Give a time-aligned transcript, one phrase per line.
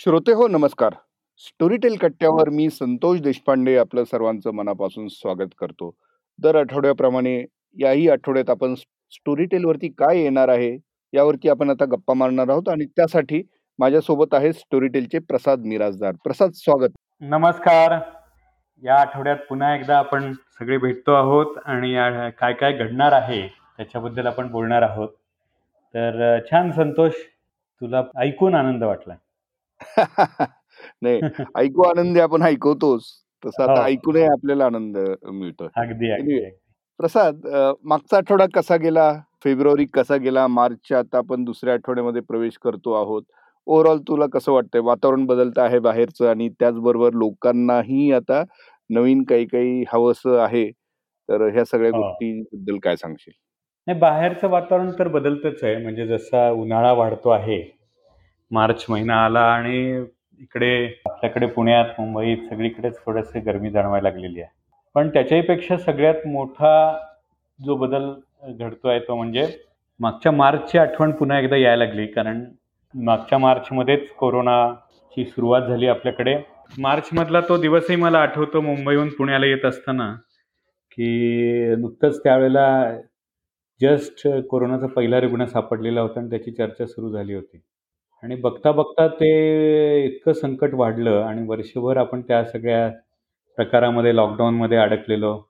[0.00, 0.92] श्रोते हो नमस्कार.
[1.38, 5.90] स्टोरीटेल कट्ट्यावर मी संतोष देशपांडे आपलं सर्वांचं मनापासून स्वागत करतो.
[6.38, 7.44] दर आठवड्याप्रमाणे
[7.76, 10.78] याही आठवड्यात आपण स्टोरीटेलवरती काय येणार आहे,
[11.12, 13.42] यावरती आपण आता गप्पा मारणार आहोत आणि त्यासाठी
[13.78, 16.12] माझ्यासोबत आहे स्टोरीटेलचे प्रसाद मिराजदार.
[16.24, 16.90] प्रसाद स्वागत.
[17.20, 18.00] नमस्कार.
[18.82, 21.94] या आठवड्यात पुन्हा एकदा आपण सगळे भेटतो आहोत आणि
[22.38, 23.46] काय काय घडणार आहे
[23.76, 25.08] त्याच्याबद्दल आपण बोलणार आहोत.
[25.94, 27.12] तर अ, छान संतोष,
[27.80, 29.14] तुला ऐकून आनंद वाटला.
[31.02, 31.20] नाही,
[31.56, 33.02] ऐकू आनंदी आपण ऐकवतोच.
[33.42, 33.86] तसं आता हो.
[33.86, 34.96] ऐकूनही आपल्याला आनंद.
[34.96, 36.58] अगदी, अगदी, अगदी.
[37.00, 37.46] प्रसाद
[37.84, 39.12] मागचा आठवडा कसा गेला?
[39.44, 40.46] फेब्रुवारी कसा गेला?
[40.46, 43.22] मार्चच्या आता आपण दुसऱ्या आठवड्यामध्ये प्रवेश करतो आहोत.
[43.66, 44.80] ओव्हरऑल तुला कसं वाटतंय?
[44.80, 48.42] वातावरण बदलतं आहे बाहेरचं आणि त्याचबरोबर लोकांनाही आता
[48.90, 50.70] नवीन काही-काही हवंसं आहे.
[51.28, 52.02] तर ह्या सगळ्या हो.
[52.02, 53.32] गोष्टीबद्दल काय सांगशील?
[53.86, 55.76] नाही, बाहेरचं वातावरण तर बदलतच आहे.
[55.76, 57.77] म्हणजे जसा उन्हाळा वाढतो आहे,
[58.50, 60.04] मार्च महिना आला आणि
[60.40, 64.50] इकडे आपल्याकडे पुण्यात, मुंबईत सगळीकडेच थोडेसे गरमी जाणवायला लागलेली आहे.
[64.94, 66.98] पण त्याच्याहीपेक्षा सगळ्यात मोठा
[67.58, 68.12] जो बदल
[68.58, 69.46] घडतोय तो म्हणजे
[70.00, 72.06] मागच्या मार्चची आठवण पुन्हा एकदा यायला लागली.
[72.06, 72.44] कारण
[72.94, 76.36] मागच्या मार्चमध्येच कोरोनाची सुरुवात झाली आपल्याकडे.
[76.78, 80.12] मार्चमधला तो दिवसही मला आठवतो मुंबईहून पुण्याला येत असताना,
[80.92, 82.66] की नुकतंच त्यावेळेला
[83.80, 87.60] जस्ट कोरोनाचा पहिला रुग्ण सापडलेला होता आणि त्याची चर्चा सुरू झाली होती.
[88.22, 89.28] आणि बघता-बघता ते
[90.04, 92.88] इतकं संकट वाढलं आणि वर्षभर आपण त्या सगळ्या
[93.56, 95.42] प्रकारामध्ये लॉकडाऊनमध्ये अडकलेलो.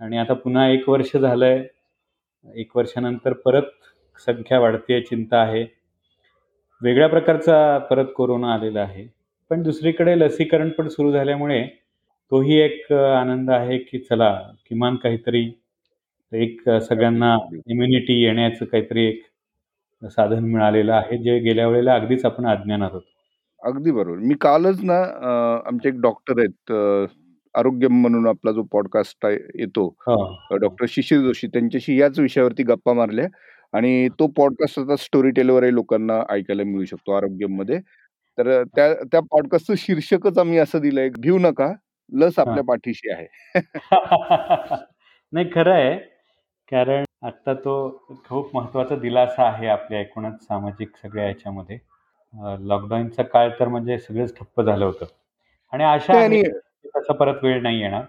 [0.00, 1.64] आणि आता पुन्हा 1 वर्ष झालंय.
[2.54, 3.62] 1 वर्षानंतर परत
[4.26, 5.66] संख्या वाढतेय, चिंता आहे.
[6.82, 9.06] वेगळ्या प्रकारचा परत कोरोना आलेला आहे.
[9.50, 11.64] पण दुसरीकडे लसीकरण पण सुरू झाल्यामुळे
[12.30, 15.52] तोही एक आनंद आहे, की चला किमान काहीतरी
[16.32, 17.60] एक सगळ्यांना अगदी.
[17.66, 19.22] इम्युनिटी येण्याचं काहीतरी एक
[20.02, 23.06] साधन मिळालेलं आहे, जे गेल्या वेळेला अगदीच आपण अज्ञानात होतो.
[23.62, 24.18] अगदी बरोबर.
[24.20, 25.30] मी कालच ना अ,
[25.68, 27.06] आमचे एक डॉक्टर आहेत अ,
[27.54, 29.86] आरोग्यम म्हणून आपला जो पॉडकास्ट आहे येतो.
[30.02, 30.14] हो,
[30.50, 30.56] अ.
[30.56, 33.26] डॉक्टर शिशिर जोशी त्यांच्याशी याच विषयावरती गप्पा मारल्या
[33.72, 37.78] आणि तो पॉडकास्ट आता स्टोरीटेलवरही लोकांना ऐकायला मिळू शकतो आरोग्यममध्ये.
[38.38, 41.72] तर अ, त्या त्या पॉडकास्टचं शीर्षकच आम्ही असं दिलंय, "भिऊ नका,
[42.12, 42.42] लस हां.
[42.42, 43.26] आपल्या पाठीशी आहे."
[45.32, 45.94] नाही खरं आहे.
[46.72, 47.72] कारण आता तो
[48.28, 51.78] खूप महत्त्वाचा दिलासा आहे आपल्या एकूणच सामाजिक सगळ्या ह्याच्यामध्ये.
[52.62, 55.06] लॉकडाऊनचा काळ तर म्हणजे सगळंच ठप्प झालं होतं.
[55.72, 56.42] आणि आशा नाही आहे, आणि
[56.82, 58.04] की तसा परत वेळ नाही येणार.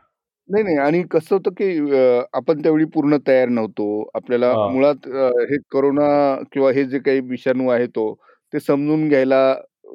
[0.49, 3.85] नाही, नाही आणि कसं होतं, की अ, आपण त्यावेळी पूर्ण तयार नव्हतो.
[4.15, 4.63] आपल्याला हो.
[4.65, 6.07] मुळात अ, हे कोरोना
[6.51, 8.13] किंवा हे जे काही विषाणू आहे तो,
[8.53, 9.39] ते समजून घ्यायला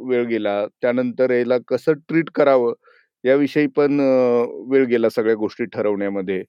[0.06, 0.64] वेळ गेला.
[0.82, 2.72] त्यानंतर याला कसं ट्रीट करावं
[3.24, 4.04] याविषयी पण अ,
[4.70, 6.42] वेळ गेला सगळ्या गोष्टी ठरवण्यामध्ये.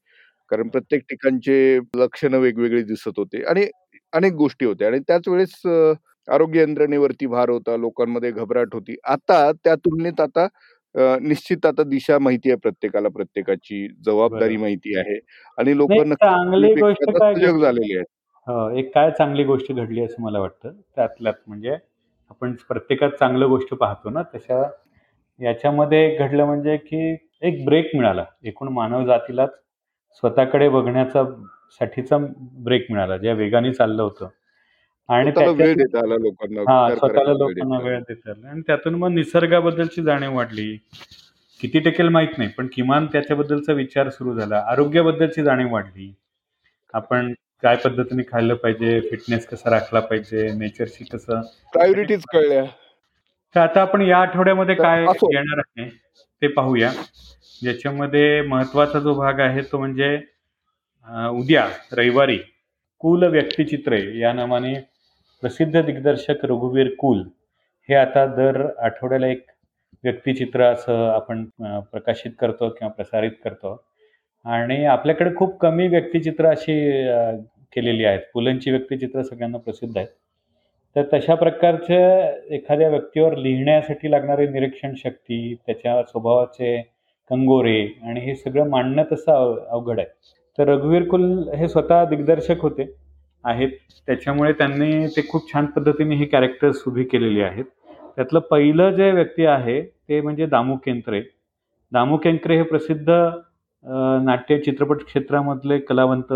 [0.52, 3.66] कारण प्रत्येक ठिकाणचे लक्षणं वेगवेगळी दिसत होते आणि
[4.14, 5.94] अनेक गोष्टी होत्या आणि त्याच वेळेस अ,
[6.28, 8.96] आरोग्य यंत्रणेवरती भार होता, लोकांमध्ये घबराट होती.
[9.06, 10.48] आता त्या तुलनेत आता
[10.96, 14.58] अ, निश्चित आता दिशा माहिती आहे प्रत्येकाला, प्रत्येकाची जबाबदारी बरोबर.
[14.58, 15.20] माहिती आहे
[15.58, 18.06] आणि नाही लोकं नक्कीच चांगली गोष्ट आता काय सजग घडली झालेली आहेत.
[18.48, 20.72] हो, एक काय चांगली गोष्ट घडली असं मला वाटतं.
[20.96, 21.74] त्यातल्यात म्हणजे
[22.32, 24.62] आपण प्रत्येकात चांगल्या गोष्टी पाहतो ना, तशा
[25.40, 28.26] याच्यामध्ये घडलं म्हणजे, की एक ब्रेक मिळाला.
[28.44, 29.52] एकूण मानवजातीलाच
[30.14, 31.24] स्वतःकडे बघण्याचा
[31.72, 34.28] साठीचा ब्रेक मिळाला, ज्या वेगाने चाललं होतं.
[35.10, 35.32] आणि
[36.16, 38.00] लोकांना, हां, स्वतःला लोकांना वेळ.
[38.00, 40.78] देता आला आणि त्यातून मग निसर्गाबद्दलची जाणीव वाढली.
[41.62, 44.64] किती टिकेल माहीत नाही, पण किमान त्याच्याबद्दलचा विचार सुरू झाला.
[44.68, 46.14] आरोग्याबद्दलची जाणीव वाढली.
[46.94, 47.34] आपण
[47.64, 51.42] काय पद्धतीने खाल्लं पाहिजे, फिटनेस कसा राखला पाहिजे, नेचरशी कसं
[51.74, 52.64] प्रायोरिटीज कळल्या.
[53.56, 55.04] तर आता आपण या आठवड्यामध्ये काय.
[55.04, 55.90] येणार आहे,
[56.42, 56.92] ते पाहूया.
[57.62, 60.16] ज्याच्यामध्ये महत्त्वाचा जो भाग आहे तो म्हणजे
[61.32, 62.38] उद्या रविवारी
[63.02, 64.74] कुल व्यक्तिचित्रे या नावाने
[65.44, 67.22] प्रसिद्ध दिग्दर्शक रघुवीर कुल
[67.90, 69.46] हे आता दर आठवड्याला एक
[70.04, 71.44] व्यक्तिचित्र असं आपण
[71.92, 73.76] प्रकाशित करतो किंवा प्रसारित करतो.
[74.46, 76.76] आणि आपल्याकडे खूप कमी व्यक्तिचित्र अशी
[77.76, 78.20] केलेली आहेत.
[78.34, 80.08] पुलंची व्यक्तिचित्र सगळ्यांना प्रसिद्ध आहेत.
[80.96, 86.82] तर तशा प्रकारच्या एखाद्या व्यक्तीवर लिहिण्यासाठी लागणारी निरीक्षण शक्ती, त्याच्या स्वभावाचे
[87.30, 90.08] कंगोरे आणि हे सगळं मांडणं तसं अव अवघड आहे.
[90.58, 91.24] तर रघुवीर कुल
[91.58, 92.86] हे स्वतः दिग्दर्शक होते
[93.44, 93.70] आहेत.
[94.08, 97.66] त्याच्यामुळे त्यांनी ते खूप छान पद्धतीने ही कॅरेक्टर्स उभी केलेली आहेत.
[98.16, 101.22] त्यातलं पहिलं जे व्यक्ती आहे ते म्हणजे दामू केंकरे.
[101.92, 103.10] दामू केंकरे हे प्रसिद्ध
[104.26, 106.34] नाट्य चित्रपट क्षेत्रामधले कलावंत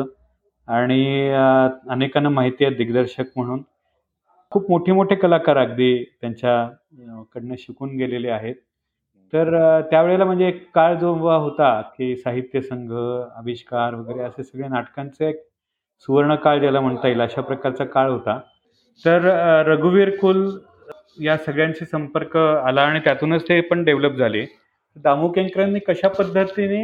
[0.68, 1.30] आणि
[1.90, 3.62] अनेकांना माहिती आहे दिग्दर्शक म्हणून.
[4.52, 8.56] खूप मोठे-मोठे कलाकार अगदी त्यांच्याकडनं शिकून गेलेले आहेत.
[9.34, 12.92] तर त्यावेळेला म्हणजे एक काळ जो होता, की साहित्य संघ,
[13.38, 15.42] आविष्कार वगैरे असे सगळे नाटकांचे एक
[16.08, 18.40] सुवर्णकाळ ज्याला म्हणता येईल, अशा प्रकारचा काळ होता.
[19.06, 19.24] तर
[19.68, 20.48] रघुवीर कुल
[21.22, 24.46] या सगळ्यांशी संपर्क आला आणि त्यातूनच ते पण डेव्हलप झाले
[24.96, 26.84] दामू केंकरांनी कशा पद्धतीने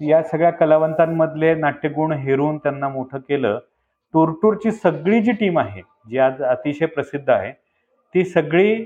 [0.00, 3.58] या सगळ्या कलावंतांमधले नाट्यगुण हेरून त्यांना मोठं केलं
[4.14, 7.52] टूरटूरची सगळी जी टीम आहे जी आज अतिशय प्रसिद्ध आहे
[8.14, 8.84] ती सगळी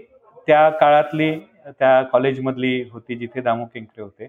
[0.49, 1.32] त्या काळातली
[1.69, 4.26] त्या कॉलेजमधली होती जिथे दामू केंकरे होते.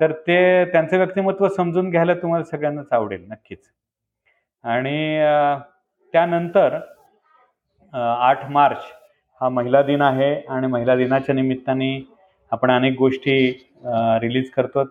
[0.00, 3.58] तर ते त्यांचं व्यक्तिमत्व समजून घ्यायला तुम्हाला सगळ्यांनाच आवडेल नक्कीच.
[4.64, 5.18] आणि
[6.14, 6.78] त्यानंतर
[7.94, 8.82] आठ मार्च
[9.40, 11.98] हा महिला दिन आहे आणि महिला दिनाच्या निमित्ताने
[12.52, 13.38] आपण अनेक गोष्टी
[14.22, 14.84] रिलीज करतो.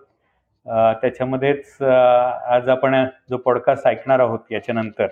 [1.02, 2.96] त्याच्यामध्येच आज आपण
[3.30, 5.08] जो पॉडकास्ट ऐकणार आहोत याच्यानंतर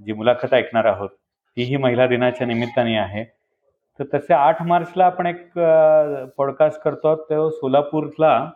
[0.00, 1.10] जी मुलाखत ऐकणार आहोत
[1.56, 3.24] तीही महिला दिनाच्या निमित्ताने आहे.
[4.02, 5.58] तर तसे आठ मार्चला आपण एक
[6.36, 8.50] पॉडकास्ट करतो तो सोलापूरला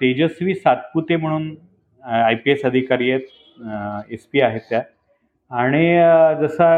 [0.00, 1.54] तेजस्वी सातपुते म्हणून
[2.02, 4.82] आय पी एस अधिकारी आहेत एस पी आहेत त्या.
[5.50, 5.94] आणि
[6.40, 6.74] जसा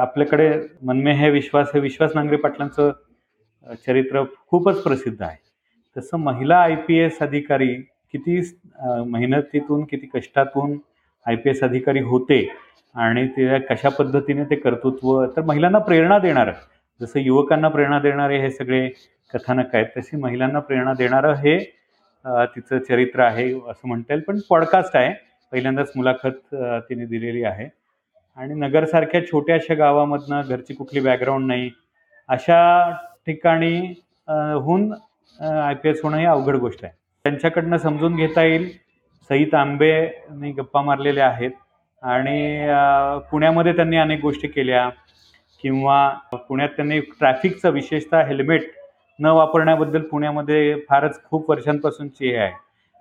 [0.00, 0.50] आपल्याकडे
[0.86, 2.90] मनमे हे विश्वास हे विश्वास नांगरे पाटलांचं
[3.86, 5.36] चरित्र खूपच प्रसिद्ध आहे.
[5.96, 7.74] तसं महिला आय पी एस अधिकारी
[8.12, 8.40] किती
[9.06, 10.78] मेहनतीतून किती कष्टातून
[11.26, 12.46] आय पी एस अधिकारी होते
[12.94, 16.52] आणि ते कशा पद्धतीने ते कर्तृत्व तर महिलांना प्रेरणा देणारं.
[17.00, 18.88] जसं युवकांना प्रेरणा देणारे हे सगळे
[19.34, 21.58] कथानक आहेत तशी महिलांना प्रेरणा देणारं हे
[22.54, 24.22] तिचं चरित्र आहे असं म्हणता येईल.
[24.26, 25.12] पण पॉडकास्ट आहे.
[25.52, 26.54] पहिल्यांदाच मुलाखत
[26.88, 27.68] तिने दिलेली आहे.
[28.38, 31.70] आणि नगरसारख्या छोट्याशा गावामधनं घरची कुठली बॅकग्राऊंड नाही
[32.28, 32.60] अशा
[33.26, 33.76] ठिकाणी
[34.64, 34.92] हून
[35.40, 36.92] आय पी एस होणं ही अवघड गोष्ट आहे.
[37.24, 38.68] त्यांच्याकडनं समजून घेता येईल.
[39.30, 41.50] सईत आंबेनी गप्पा मारलेल्या आहेत.
[42.02, 42.66] आणि
[43.30, 44.88] पुण्यामध्ये त्यांनी अनेक गोष्टी केल्या.
[45.62, 48.70] किंवा पुण्यात त्यांनी ट्रॅफिकचा विशेषतः हेल्मेट
[49.20, 52.52] न वापरण्याबद्दल पुण्यामध्ये फारच खूप वर्षांपासूनची हे आहे.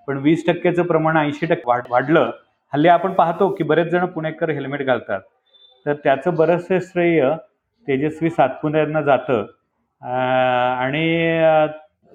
[0.07, 2.31] पण वीस टक्क्याचं प्रमाण ऐंशी टक्के वाढ वाढलं.
[2.73, 5.21] हल्ली आपण पाहतो की बरेच जण पुणेकर हेल्मेट घालतात.
[5.85, 7.29] तर त्याचं बरंचसे श्रेय
[7.87, 9.45] तेजस्वी सातपुण्यांना जातं.
[10.77, 11.39] आणि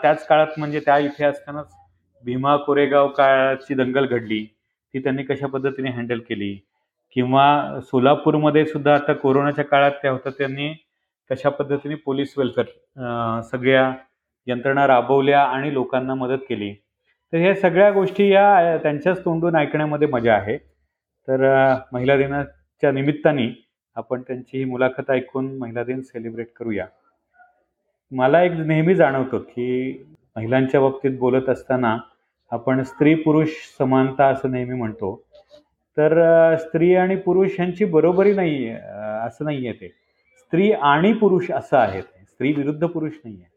[0.03, 1.75] त्याच काळात म्हणजे त्या इथे असतानाच
[2.25, 4.45] भीमा कोरेगाव काळाची दंगल घडली.
[4.95, 6.59] ती त्यांनी कशा पद्धतीने हँडल केली?
[7.13, 10.73] किंवा सोलापूरमध्ये सुद्धा आता कोरोनाच्या काळात त्या होत्या त्यांनी
[11.31, 13.93] कशा पद्धतीने पोलीस वेलफेअर सगळ्या
[14.47, 16.73] यंत्रणा राबवल्या आणि लोकांना मदत केली.
[17.33, 20.57] तर ह्या सगळ्या गोष्टी या त्यांच्याच तोंडून ऐकण्यामध्ये मजा आहे.
[21.29, 23.49] तर महिला दिनाच्या निमित्ताने
[23.97, 26.87] आपण त्यांची ही मुलाखत ऐकून महिला दिन सेलिब्रेट करूया.
[28.13, 30.05] मला एक नेहमी जाणवतं की
[30.37, 31.97] महिलांच्या बाबतीत बोलत असताना
[32.53, 33.49] आपण स्त्री पुरुष
[33.79, 35.26] समानता असं नेहमी म्हणतो.
[35.97, 39.89] तर स्त्री आणि पुरुष यांची बरोबरी नाही आहे असं नाही आहे ते.
[40.39, 42.25] स्त्री आणि पुरुष असं आहे ते.
[42.25, 43.55] स्त्री विरुद्ध पुरुष नाही आहे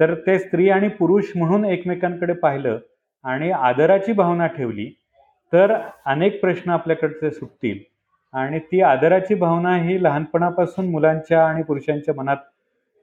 [0.00, 2.78] तर ते स्त्री आणि पुरुष म्हणून एकमेकांकडे पाहिलं
[3.24, 4.90] आणि आदराची भावना ठेवली
[5.52, 5.72] तर
[6.06, 7.78] अनेक प्रश्न आपल्याकडचे सुटतील.
[8.34, 12.36] आणि ती आदराची भावना ही लहानपणापासून मुलांच्या आणि पुरुषांच्या मनात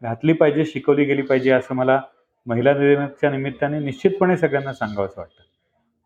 [0.01, 1.99] घातली पाहिजे शिकवली गेली पाहिजे असं मला
[2.47, 5.43] महिला दिनाच्या निमित्ताने निश्चितपणे सगळ्यांना सांगावंसं वाटतं.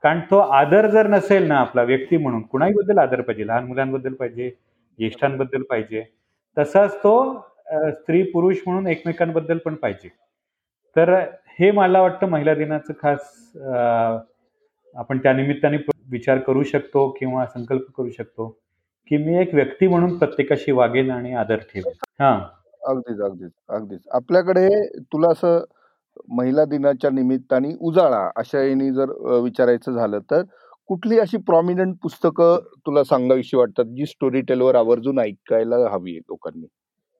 [0.06, 3.46] कारण तो आदर जर नसेल ना आपला व्यक्ती म्हणून कुणाहीबद्दल आदर पाहिजे?
[3.48, 4.50] लहान मुलांबद्दल पाहिजे?
[5.00, 6.04] ज्येष्ठांबद्दल पाहिजे?
[6.58, 7.14] तसाच तो
[7.92, 10.10] स्त्री पुरुष म्हणून एकमेकांबद्दल पण पाहिजे.
[10.96, 11.14] तर
[11.60, 13.58] हे मला वाटतं महिला दिनाचं खास
[14.96, 15.78] आपण त्या निमित्ताने
[16.12, 18.48] विचार करू शकतो किंवा संकल्प करू शकतो
[19.12, 21.94] की मी एक व्यक्ती म्हणून प्रत्येकाशी वागेन आणि आदर ठेवेन.
[22.20, 22.34] हा.
[22.88, 24.02] अगदीच अगदीच अगदीच.
[24.12, 24.68] आपल्याकडे
[25.02, 25.64] तुला असं
[26.38, 29.12] महिला दिनाच्या निमित्ताने उजाळा अशा याने जर
[29.44, 30.42] विचारायचं झालं तर
[30.90, 36.66] कुठली अशी प्रॉमिनंट पुस्तकं तुला सांगावीशी वाटतात जी स्टोरी टेलवर आवर्जून ऐकायला हवी आहे लोकांनी?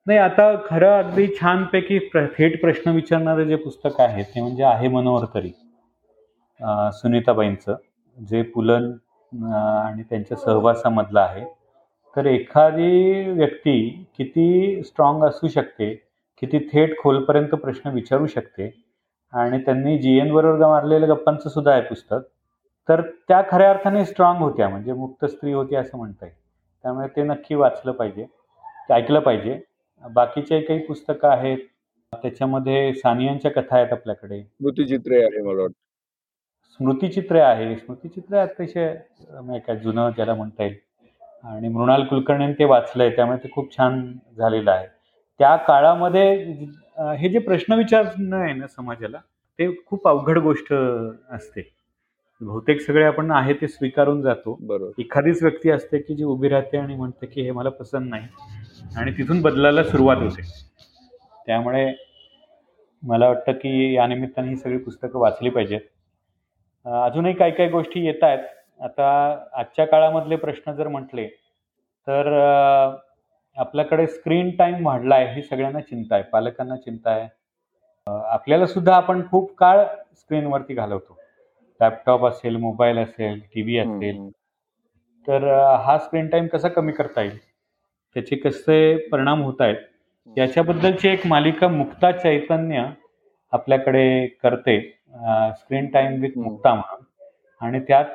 [0.08, 4.88] नाही आता खरं अगदी छानपैकी प्र थेट प्रश्न विचारणारे जे पुस्तक आहे ते म्हणजे आहे
[4.88, 5.52] मनोहर तरी
[6.94, 7.76] सुनीताबाईंचं
[8.18, 8.92] जे पुलन
[9.32, 11.46] आणि त्यांच्या सहवासामधलं आहे.
[12.16, 15.94] तर एखादी व्यक्ती किती स्ट्रॉंग असू शकते
[16.42, 18.70] किती थेट खोलपर्यंत प्रश्न विचारू शकते
[19.34, 22.22] आणि त्यांनी जी एन बरोबर मारलेल्या गप्पांचं सुद्धा आहे पुस्तक.
[22.90, 26.36] तर त्या खऱ्या अर्थाने स्ट्रॉंग होत्या म्हणजे मुक्त स्त्री होती असं म्हणता येईल.
[26.84, 28.26] त्यामुळे ते नक्की वाचलं पाहिजे
[28.90, 29.60] ते ऐकलं पाहिजे.
[30.04, 31.58] बाकीचे काही पुस्तकं आहेत.
[32.14, 34.42] त्याच्यामध्ये सानियांच्या कथा आहेत आपल्याकडे.
[34.42, 35.74] स्मृतिचित्रे आहे मला वाटतं.
[36.80, 37.76] स्मृतिचित्रे आहे.
[37.76, 38.94] स्मृतिचित्रे अतिशय
[39.68, 40.76] काय जुनं ज्याला म्हणता येईल.
[41.44, 44.02] आणि मृणाल कुलकर्णीने ते वाचलंय त्यामुळे ते खूप छान
[44.38, 44.88] झालेलं आहे.
[45.40, 46.54] त्या काळामध्ये
[46.98, 49.18] हे जे प्रश्न विचारणं आहे ना समाजाला
[49.60, 51.62] ते खूप अवघड गोष्ट असते.
[52.42, 54.58] बहुतेक सगळे आपण आहे ते स्वीकारून जातो.
[54.62, 55.02] बरोबर.
[55.02, 58.28] एखादीच व्यक्ती असते की जी उभी राहते आणि म्हणते की हे मला पसंत नाही
[58.98, 60.42] आणि तिथून बदलायला सुरुवात होते.
[61.46, 61.92] त्यामुळे
[63.04, 65.82] मला वाटतं की या निमित्ताने ही सगळी पुस्तकं वाचली पाहिजेत.
[66.86, 68.44] अजूनही काही काही गोष्टी येत आहेत.
[68.80, 69.08] आता
[69.54, 71.28] आजच्या काळामधले प्रश्न जर म्हटले
[72.08, 72.28] तर
[73.58, 77.28] आपल्याकडे स्क्रीन टाइम वाढला आहे ही सगळ्यांना चिंता आहे पालकांना चिंता आहे.
[78.08, 79.84] आपल्याला सुद्धा आपण खूप काळ
[80.16, 81.18] स्क्रीनवरती घालवतो.
[81.80, 84.30] लॅपटॉप असेल मोबाईल असेल टी व्ही असेल.
[85.28, 85.44] तर
[85.86, 87.38] हा स्क्रीन टाइम कसा कमी करता येईल?
[88.16, 89.76] त्याचे कसे परिणाम होत आहेत?
[90.38, 92.86] याच्याबद्दलची एक मालिका मुक्ता चैतन्य
[93.54, 94.80] आपल्याकडे करते
[95.58, 96.38] स्क्रीन टाइम विथ.
[96.38, 97.04] मुक्ता म्हणून.
[97.62, 98.06] आणि त्यात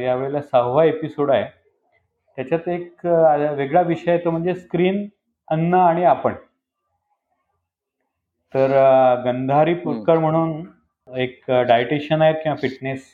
[0.00, 1.44] यावेळेला सहावा एपिसोड आहे.
[2.40, 3.04] त्याच्यात एक
[3.56, 5.06] वेगळा विषय आहे तो म्हणजे स्क्रीन
[5.48, 6.34] अन्न आणि आपण.
[8.54, 8.70] तर
[9.24, 10.62] गंधारी पुरकर म्हणून
[11.08, 13.04] एक डायटिशियन आहेत किंवा फिटनेस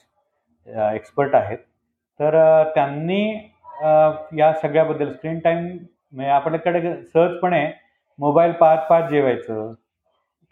[0.95, 1.59] एक्सपर्ट आहेत.
[2.21, 3.23] तर त्यांनी
[4.39, 7.67] या सगळ्याबद्दल स्क्रीन टाइम म्हणजे आपल्याकडे सहजपणे
[8.19, 9.73] मोबाईल पाहत पाहत जेवायचं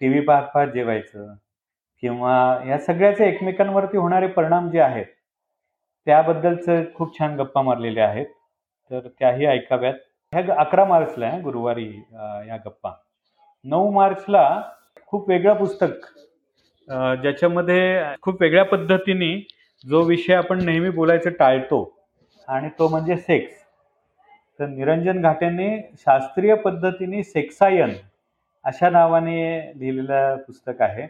[0.01, 1.35] टी व्ही पाहत पाहत जेवायचं
[2.03, 2.37] किंवा
[2.69, 5.07] या सगळ्याचे एकमेकांवरती होणारे परिणाम जे आहेत
[6.07, 8.27] त्याबद्दलचं खूप छान गप्पा मारलेल्या आहेत.
[8.91, 9.95] तर त्याही ऐकाव्यात.
[10.33, 11.89] ह्या अकरा मार्चला आहे गुरुवारी
[12.49, 12.93] या गप्पा.
[13.65, 14.61] नऊ मार्चला
[15.07, 16.07] खूप वेगळं पुस्तक
[17.23, 19.37] ज्याच्यामध्ये खूप वेगळ्या पद्धतीने
[19.85, 21.81] जो विषय आपण नेहमी बोलायचं टाळतो
[22.49, 23.55] आणि तो म्हणजे सेक्स.
[24.61, 27.93] तर निरंजन घाटेंनी शास्त्रीय पद्धतीने सेक्सायन
[28.65, 29.39] अशा नावाने
[29.79, 31.07] लिहिलेलं पुस्तक आहे.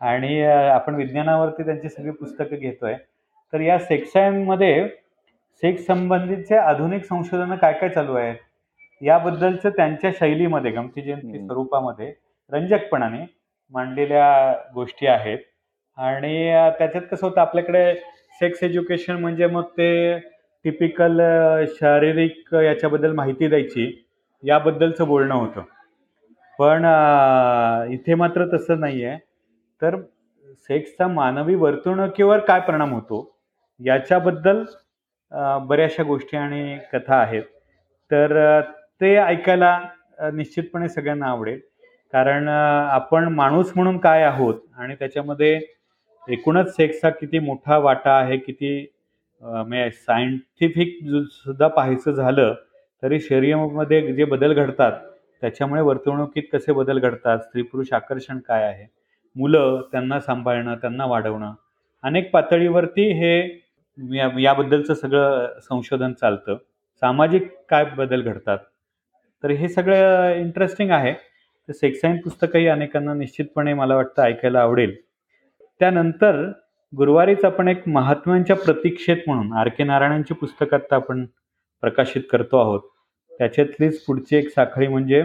[0.00, 2.94] आणि आपण विज्ञानावरती त्यांची सगळी पुस्तकं घेतोय.
[3.52, 4.88] तर या सेक्सायनमध्ये
[5.62, 8.36] सेक्स संबंधीचे आधुनिक संशोधनं काय काय चालू आहेत?
[9.00, 11.38] याबद्दलचं त्यांच्या शैलीमध्ये गमती जयंती.
[11.38, 12.12] स्वरूपामध्ये
[12.52, 13.24] रंजकपणाने
[13.72, 15.38] मांडलेल्या गोष्टी आहेत.
[15.98, 17.94] आणि त्याच्यात कसं होतं आपल्याकडे
[18.40, 20.18] सेक्स एज्युकेशन म्हणजे मग ते
[20.64, 21.20] टिपिकल
[21.70, 23.90] शारीरिक याच्याबद्दल माहिती द्यायची
[24.42, 25.62] याबद्दलचं बोलणं होतं.
[26.58, 26.84] पण
[27.92, 29.18] इथे मात्र तसं नाही आहे
[29.82, 29.96] तर
[30.68, 33.30] सेक्सचा मानवी वर्तणुकीवर काय परिणाम होतो?
[33.80, 34.62] याच्याबद्दल
[35.32, 37.42] बऱ्याचशा गोष्टी आणि कथा आहेत.
[38.10, 38.60] तर
[39.00, 39.78] ते ऐकायला
[40.32, 41.60] निश्चितपणे सगळ्यांना आवडेल.
[42.12, 45.58] कारण आपण माणूस म्हणून काय आहोत आणि त्याच्यामध्ये
[46.28, 48.86] एकूणच सेक्सचा किती मोठा वाटा आहे किती
[49.42, 50.98] म्हणजे सायंटिफिक
[51.32, 52.54] सुद्धा पाहायचं झालं
[53.02, 54.92] तरी शरीरामध्ये जे बदल घडतात
[55.42, 58.86] त्याच्यामुळे वर्तणुकीत कसे बदल घडतात स्त्री पुरुष आकर्षण काय आहे
[59.36, 61.52] मुलं त्यांना सांभाळणं त्यांना वाढवणं
[62.04, 63.42] अनेक पातळीवरती हे
[63.98, 66.56] या याबद्दलचं सगळं संशोधन चालतं.
[67.00, 68.58] सामाजिक काय बदल घडतात?
[69.42, 71.12] तर हे सगळं इंटरेस्टिंग आहे.
[71.68, 74.96] तर सेक्साईन पुस्तकही अनेकांना निश्चितपणे मला वाटतं ऐकायला आवडेल.
[75.78, 76.52] त्यानंतर
[76.96, 81.26] गुरुवारीच आपण एक महात्म्यांच्या प्रतीक्षेत म्हणून आर के नारायणांची पुस्तक आता आपण
[81.80, 82.80] प्रकाशित करतो आहोत.
[83.38, 85.20] त्याच्यातलीच पुढची एक साखळी म्हणजे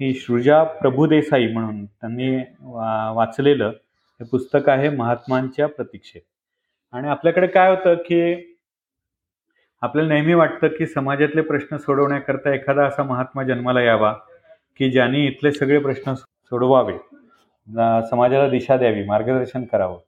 [0.00, 3.72] ही सृजा प्रभुदेसाई म्हणून त्यांनी वा वाचलेलं
[4.20, 6.22] हे पुस्तक आहे महात्मांच्या प्रतीक्षेत.
[6.92, 8.20] आणि आपल्याकडे काय होतं की
[9.82, 14.12] आपल्याला नेहमी वाटतं की समाजातले प्रश्न सोडवण्याकरता एखादा असा महात्मा जन्माला यावा
[14.78, 16.96] की ज्यांनी इथले सगळे प्रश्न सोडवावे.
[18.10, 19.98] समाजाला दिशा द्यावी मार्गदर्शन करावं.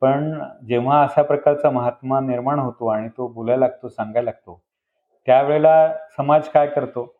[0.00, 0.32] पण
[0.68, 4.60] जेव्हा अशा प्रकारचा महात्मा निर्माण होतो आणि तो बोलायला लागतो सांगायला लागतो
[5.26, 7.14] त्यावेळेला समाज काय करतो?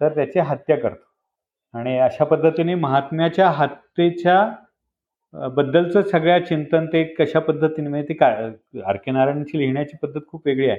[0.00, 1.78] तर त्याची हत्या करतो.
[1.78, 4.40] आणि अशा पद्धतीने महात्म्याच्या हत्येच्या
[5.56, 8.50] बद्दलचं सगळ्या चिंतन ते कशा पद्धतीने म्हणजे ते काय
[8.86, 10.78] आर के नारायणची लिहिण्याची पद्धत खूप वेगळी आहे.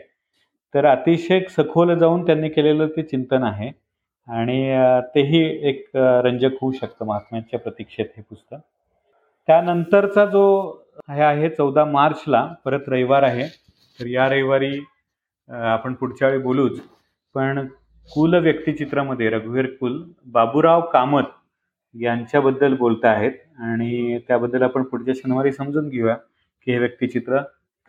[0.73, 3.71] तर अतिशय सखोल जाऊन त्यांनी केलेलं ते चिंतन आहे.
[4.27, 4.59] आणि
[5.15, 8.57] तेही एक रंजक होऊ शकतं महात्म्यांच्या प्रतीक्षेत हे पुस्तक.
[9.47, 10.43] त्यानंतरचा जो
[11.09, 13.47] हे आहे चौदा मार्चला परत रविवार आहे.
[13.99, 14.79] तर या रविवारी
[15.49, 16.79] आपण पुढच्या वेळी बोलूच.
[17.35, 17.65] पण
[18.09, 21.23] कुल व्यक्तिचित्रामध्ये रघुवीर कुल बाबूराव कामत
[22.01, 26.15] यांच्याबद्दल बोलत आहेत आणि त्याबद्दल आपण पुढच्या शनिवारी समजून घेऊया
[26.65, 27.39] की हे व्यक्तिचित्र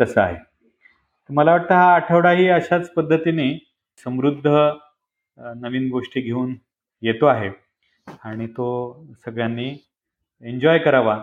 [0.01, 0.37] कसं आहे.
[1.31, 3.67] मला वाटतं हा आठवडाही अशाच पद्धतीने
[4.05, 4.51] समृद्ध
[5.57, 6.55] नवीन गोष्टी घेऊन
[7.03, 7.51] येतो आहे
[8.25, 8.67] आणि तो
[9.25, 9.75] सगळ्यांनी
[10.43, 11.23] एन्जॉय करावा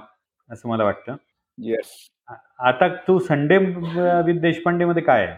[0.49, 1.15] असं मला वाटतं.
[1.57, 5.37] येस आ- आता तू संडे विथ देशपांडेमध्ये काय आहे?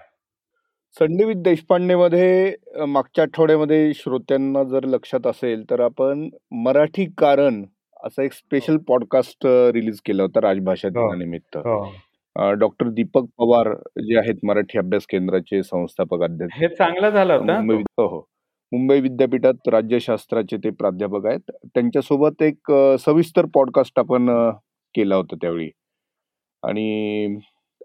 [0.95, 6.29] संडे देशपांडेमध्ये अ, मागच्या आठवड्यामध्ये श्रोत्यांना जर लक्षात असेल तर आपण
[6.63, 7.63] मराठी कारण
[8.03, 10.93] असा एक स्पेशल पॉडकास्ट रिलीज केला होता राजभाषा हो.
[10.93, 11.57] दिनानिमित्त.
[11.57, 12.53] हो.
[12.53, 13.67] डॉक्टर दीपक पवार
[14.01, 16.57] जे आहेत मराठी अभ्यास केंद्राचे संस्थापक अध्यक्ष.
[16.59, 17.53] हे चांगलं झालं होतं.
[17.55, 18.19] मुंबई हो हो.
[18.71, 21.51] मुंबई विद्यापीठात राज्यशास्त्राचे ते प्राध्यापक आहेत.
[21.65, 24.49] त्यांच्यासोबत एक अ, सविस्तर पॉडकास्ट आपण अ,
[24.95, 25.69] केला होता त्यावेळी.
[26.63, 27.37] आणि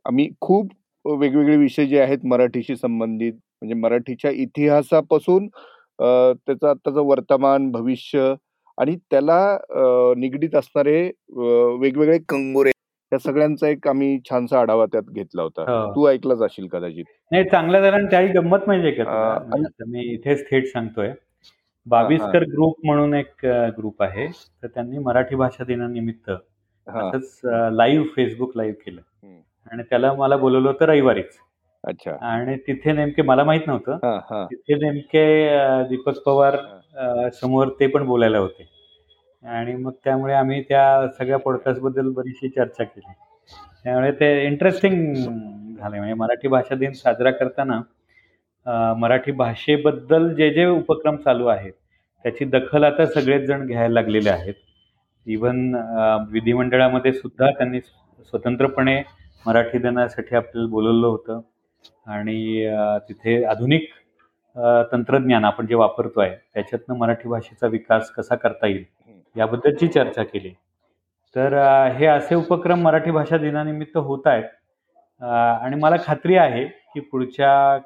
[0.06, 0.70] आम्ही खूप
[1.04, 8.34] वेगवेगळे विषय जे आहेत मराठीशी संबंधित म्हणजे मराठीच्या इतिहासापासून त्याचं आत्ताचं वर्तमान भविष्य
[8.78, 9.58] आणि त्याला
[10.16, 11.00] निगडीत असणारे
[11.80, 12.70] वेगवेगळे कंगोरे
[13.12, 15.62] या सगळ्यांचा एक आम्ही छानसा आढावा त्यात घेतला होता.
[15.62, 15.90] हो.
[15.94, 17.04] तू ऐकलाच असेल कदाचित.
[17.32, 21.12] नाही चांगलं झालं त्याही गंमत का म्हणजे आता मी इथेच थेट सांगतोय.
[21.86, 23.46] बावीसकर ग्रुप म्हणून एक
[23.78, 24.26] ग्रुप आहे.
[24.62, 26.30] तर त्यांनी मराठी भाषा दिनानिमित्त
[27.72, 29.00] लाईव्ह फेसबुक लाईव्ह केलं.
[29.72, 31.38] आणि त्याला मला बोलवलं होतं रविवारीच.
[31.84, 32.12] अच्छा.
[32.22, 34.44] आणि तिथे नेमके मला माहीत नव्हतं हा हा.
[34.50, 35.24] तिथे नेमके
[35.88, 36.56] दीपक पवार
[37.34, 38.68] समोर ते पण बोलायला होते.
[39.44, 43.12] आणि मग त्यामुळे आम्ही त्या सगळ्या पॉडकास्टबद्दल बरीचशी चर्चा केली.
[43.84, 47.80] त्यामुळे ते इंटरेस्टिंग झाले म्हणजे मराठी भाषा दिन साजरा करताना
[48.96, 51.72] मराठी भाषेबद्दल जे जे उपक्रम चालू आहेत
[52.24, 54.54] त्याची दखल आता सगळेच जण घ्यायला लागलेले आहेत.
[55.26, 55.74] इवन
[56.30, 58.96] विधिमंडळामध्ये सुद्धा त्यांनी स्वतंत्रपणे
[59.46, 61.40] मराठी दिनासाठी आपल्याला बोलवलं होतं.
[62.06, 62.66] आणि
[63.08, 63.90] तिथे आधुनिक
[64.92, 68.84] तंत्रज्ञान आपण जे वापरतो आहे त्याच्यातनं मराठी भाषेचा विकास कसा करता येईल
[69.36, 70.50] याबद्दलची चर्चा केली.
[71.36, 71.52] तर
[71.88, 74.44] हे असे उपक्रम मराठी भाषा दिनानिमित्त होत आहेत.
[75.62, 77.78] आणि मला खात्री आहे की पुढच्या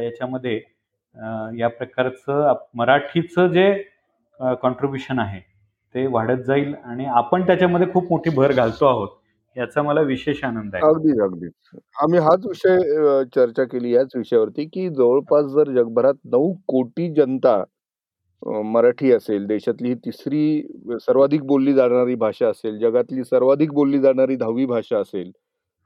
[0.00, 0.60] याच्यामध्ये
[1.58, 3.84] या प्रकारचं आप- मराठीचं जे
[4.40, 5.40] कॉन्ट्रीब्युशन आहे
[5.94, 9.08] ते वाढत जाईल आणि आपण त्याच्यामध्ये खूप मोठी भर घालतो आहोत.
[9.56, 11.52] याचा मला विशेष आनंद आहे अगदीच अगदीच
[11.96, 17.54] आम्ही हाच विषय अ, चर्चा केली याच विषयावरती की जवळपास जर जगभरात नऊ कोटी जनता
[18.42, 20.42] अ, मराठी असेल देशातली ही तिसरी
[21.00, 25.30] सर्वाधिक बोलली जाणारी भाषा असेल जगातली सर्वाधिक बोलली जाणारी दहावी भाषा असेल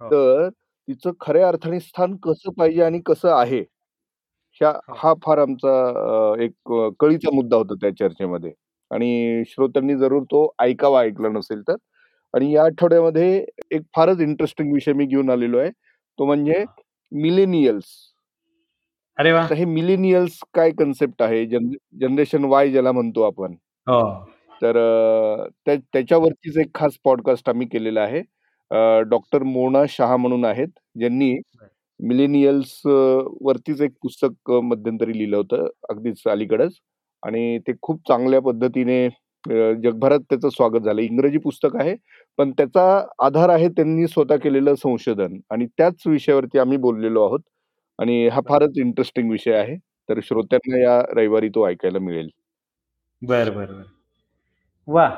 [0.00, 0.08] हो.
[0.08, 0.48] तर
[0.88, 3.60] तिचं खऱ्या अर्थाने स्थान कसं पाहिजे आणि कसं आहे
[4.60, 4.94] ह्या हो.
[4.96, 8.52] हा फार आमचा अ, एक अ, कळीचा मुद्दा होता त्या चर्चेमध्ये
[8.90, 11.76] आणि श्रोत्यांनी जरूर तो ऐकावा ऐकला नसेल तर
[12.34, 15.70] आणि या आठवड्यामध्ये एक फारच इंटरेस्टिंग विषय मी घेऊन आलेलो आहे.
[15.70, 16.64] तो म्हणजे
[17.12, 17.84] मिलेनियल्स
[19.18, 19.46] अरे वा.
[19.54, 21.44] हे मिलेनियल्स काय कन्सेप्ट आहे?
[21.46, 23.54] जनरेशन वाय ज्याला म्हणतो आपण.
[23.86, 24.00] हो.
[24.62, 24.76] तर
[25.66, 28.22] त्याच्यावरतीच एक खास पॉडकास्ट आम्ही केलेला आहे.
[29.10, 30.68] डॉक्टर मोना शहा म्हणून आहेत.
[30.98, 31.34] ज्यांनी
[32.00, 36.72] मिलेनियल्स वरतीच एक पुस्तक मध्यंतरी लिहिलं होतं अगदीच अलीकडच.
[37.22, 39.06] आणि ते खूप चांगल्या पद्धतीने
[39.44, 41.00] जगभरात त्याचं स्वागत झालं.
[41.02, 41.94] इंग्रजी पुस्तक आहे
[42.38, 42.82] पण त्याचा
[43.24, 45.38] आधार आहे त्यांनी स्वतः केलेलं संशोधन.
[45.50, 47.40] आणि त्याच विषयावरती आम्ही बोललेलो आहोत.
[47.98, 49.76] आणि हा फारच इंटरेस्टिंग विषय आहे.
[50.08, 52.28] तर श्रोत्यांना या रविवारी तो ऐकायला मिळेल.
[53.22, 53.82] बर बर बर.
[54.88, 55.08] वा!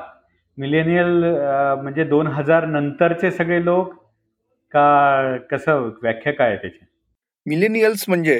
[0.57, 1.23] मिलेनियल
[1.83, 3.93] म्हणजे दोन हजार नंतरचे सगळे लोक
[4.71, 6.85] का कसं व्याख्या काय आहे त्याची?
[7.45, 8.39] मिलेनियल्स म्हणजे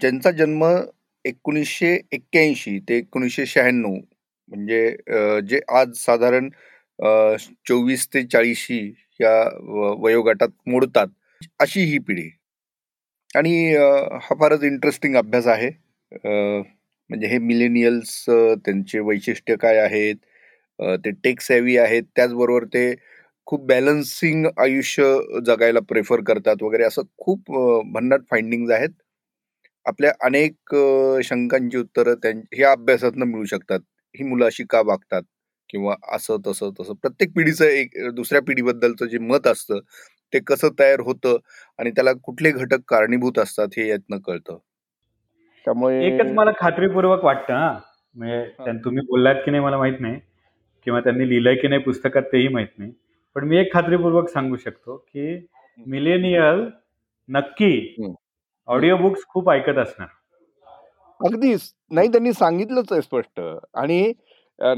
[0.00, 0.64] ज्यांचा जन्म
[1.24, 3.94] एकोणीसशे एक्क्याऐंशी ते एकोणीसशे शहाण्णव
[4.52, 4.88] म्हणजे
[5.48, 6.48] जे आज साधारण
[7.68, 8.78] चोवीस ते चाळीशी
[9.20, 9.32] या
[9.72, 11.06] व- वयोगटात मोडतात
[11.60, 12.28] अशी ही पिढी.
[13.36, 13.54] आणि
[14.22, 15.70] हा फारच इंटरेस्टिंग अभ्यास आहे.
[17.10, 18.24] म्हणजे हे मिलेनियल्स
[18.64, 20.16] त्यांचे वैशिष्ट्य काय आहेत?
[21.04, 22.02] ते टेक सॅवी आहेत.
[22.16, 22.94] त्याचबरोबर ते
[23.46, 25.04] खूप बॅलन्सिंग आयुष्य
[25.46, 27.50] जगायला प्रेफर करतात वगैरे असं खूप
[27.94, 28.90] भन्नाट फाइंडिंग्ज आहेत.
[29.86, 30.74] आपल्या अनेक
[31.24, 33.80] शंकांची उत्तरं त्यां ह्या अभ्यासातनं मिळू शकतात.
[34.14, 35.22] ही मुलं अशी का वागतात?
[35.70, 36.94] किंवा असं तसं तसं.
[36.94, 39.78] प्रत्येक पिढीचं एक दुसऱ्या पिढीबद्दलचं जे मत असतं
[40.32, 41.36] ते कसं तयार होतं
[41.78, 44.58] आणि त्याला कुठले घटक कारणीभूत असतात हे यातनं कळतं.
[45.66, 47.78] त्यामुळे एकच मला खात्रीपूर्वक वाटतं हा.
[48.16, 50.18] म्हणजे तुम्ही बोललात की नाही मला माहीत नाही.
[50.84, 52.92] किंवा त्यांनी लिहिलंय की नाही पुस्तकात तेही माहीत नाही.
[53.36, 55.46] पण मी एक खात्रीपूर्वक सांगू शकतो की
[55.86, 56.68] मिलेनियल
[57.28, 57.96] नक्की.
[58.68, 60.08] ऑडिओ बुक्स खूप ऐकत असणार.
[61.22, 61.62] अगदीच.
[61.90, 63.40] नाही त्यांनी सांगितलंच आहे स्पष्ट.
[63.74, 64.12] आणि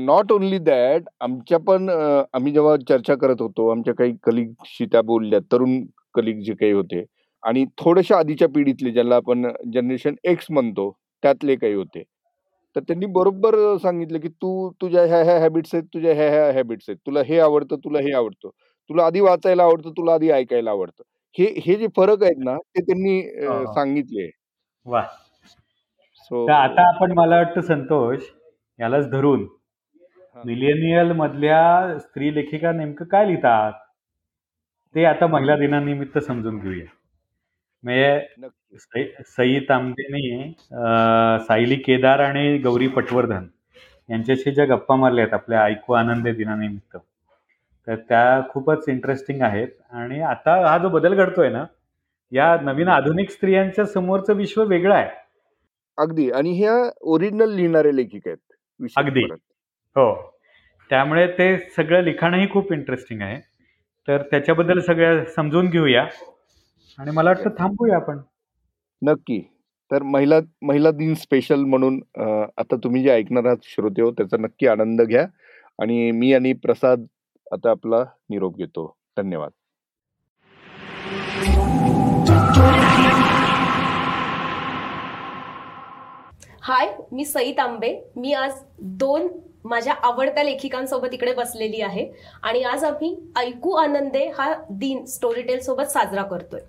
[0.00, 5.02] नॉट ओनली दॅट आमच्या पण अ, आम्ही जेव्हा चर्चा करत होतो आमच्या काही कलिगशी त्या
[5.04, 5.80] बोलल्या तरुण
[6.14, 7.04] कलिग जे काही होते.
[7.42, 10.90] आणि थोड्याशा आधीच्या पिढीतले ज्याला आपण जनरेशन एक्स म्हणतो
[11.22, 12.02] त्यातले काही होते.
[12.76, 16.88] तर त्यांनी बरोबर सांगितलं की तू तुझ्या ह्या ह्या हॅबिट्स आहेत तुझ्या ह्या ह्या हॅबिट्स
[16.88, 16.98] आहेत.
[17.06, 18.48] तुला हे आवडतं तुला हे आवडतं.
[18.90, 21.02] तुला आधी वाचायला आवडतं तुला आधी ऐकायला आवडतं.
[21.36, 23.72] हे हे जे फरक आहेत ना ते त्यांनी अ, हा.
[23.74, 24.28] सांगितले.
[24.86, 25.02] वा
[26.30, 28.22] सो तर आता आपण मला वाटतं संतोष
[28.78, 29.46] यालाच धरून.
[30.44, 33.72] मिलेनियल मधल्या स्त्री लेखिका नेमकं काय लिहितात
[34.94, 36.84] ते आता महिला दिनानिमित्त समजून घेऊया.
[37.84, 40.52] म्हणजे सई तांबेने
[41.46, 43.46] सायली केदार आणि गौरी पटवर्धन
[44.08, 46.96] यांच्याशी ज्या गप्पा मारल्या आहेत आपल्या ऐकू आनंद दिनानिमित्त
[47.88, 49.68] तर त्या खूपच इंटरेस्टिंग आहेत.
[49.90, 51.64] आणि आता हा जो बदल घडतोय ना
[52.32, 55.08] या नवीन आधुनिक स्त्रियांच्या समोरचं विश्व वेगळं आहे.
[55.98, 56.30] अगदी.
[56.30, 56.74] आणि ह्या
[57.12, 59.22] ओरिजिनल लिहिणारे लेखिका आहेत अगदी.
[59.96, 60.12] हो.
[60.90, 63.40] त्यामुळे ते सगळं लिखाणही खूप इंटरेस्टिंग आहे.
[64.08, 66.02] तर त्याच्याबद्दल सगळं समजून घेऊया.
[66.98, 68.18] आणि मला वाटतं थांबूया आपण.
[69.02, 69.40] नक्की.
[69.90, 72.00] तर महिला महिला दिन स्पेशल म्हणून
[72.58, 75.26] आता तुम्ही जे ऐकणार आहात श्रोते हो त्याचा नक्की आनंद घ्या.
[75.78, 77.06] आणि मी आणि प्रसाद
[77.46, 78.92] आता आपला निरोप घेतो.
[79.16, 79.50] धन्यवाद.
[86.66, 88.52] हाय मी सई तांबे मी आज
[89.00, 89.26] दोन
[89.64, 92.06] माझ्या आवडत्या लेखिकांसोबत इकडे बसलेली आहे.
[92.42, 96.60] आणि आज आम्ही ऐकू आनंदे हा दिन स्टोरीटेल सोबत साजरा करतोय.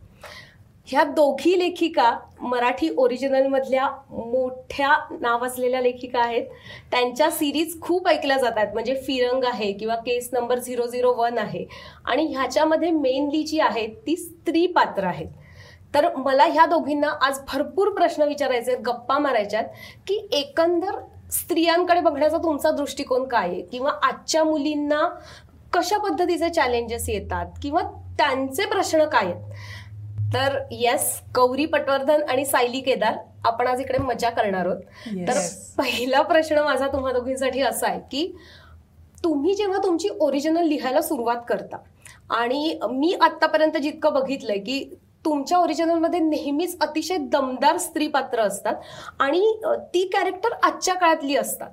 [0.87, 6.45] ह्या दोघी लेखिका मराठी ओरिजिनलमधल्या मोठ्या नावाजलेल्या लेखिका आहेत.
[6.91, 8.73] त्यांच्या सिरीज खूप ऐकल्या जातात.
[8.73, 11.65] म्हणजे फिरंग आहे किंवा case number zero zero one आहे.
[12.05, 15.27] आणि ह्याच्यामध्ये मेनली जी आहे ती स्त्री पात्र आहेत.
[15.95, 19.63] तर मला ह्या दोघींना आज भरपूर प्रश्न विचारायचे आहेत गप्पा मारायच्यात
[20.07, 20.95] की एकंदर
[21.31, 23.61] स्त्रियांकडे बघण्याचा तुमचा दृष्टिकोन काय आहे?
[23.61, 25.07] किंवा आजच्या मुलींना
[25.73, 27.45] कशा पद्धतीचे चॅलेंजेस येतात?
[27.61, 27.81] किंवा
[28.17, 30.33] त्यांचे प्रश्न काय आहेत?
[30.33, 34.81] तर येस गौरी पटवर्धन आणि सायली केदार आपण आज इकडे मजा करणार आहोत.
[35.27, 35.39] तर
[35.77, 38.27] पहिला प्रश्न माझा तुम्हा दोघींसाठी असा आहे की
[39.23, 41.77] तुम्ही जेव्हा तुमची ओरिजिनल लिहायला सुरुवात करता
[42.29, 44.83] आणि मी आतापर्यंत जितकं बघितलंय की
[45.25, 48.75] तुमच्या ओरिजिनलमध्ये नेहमीच अतिशय दमदार स्त्री पात्र असतात
[49.19, 49.41] आणि
[49.93, 51.69] ती कॅरेक्टर आजच्या काळातली असतात.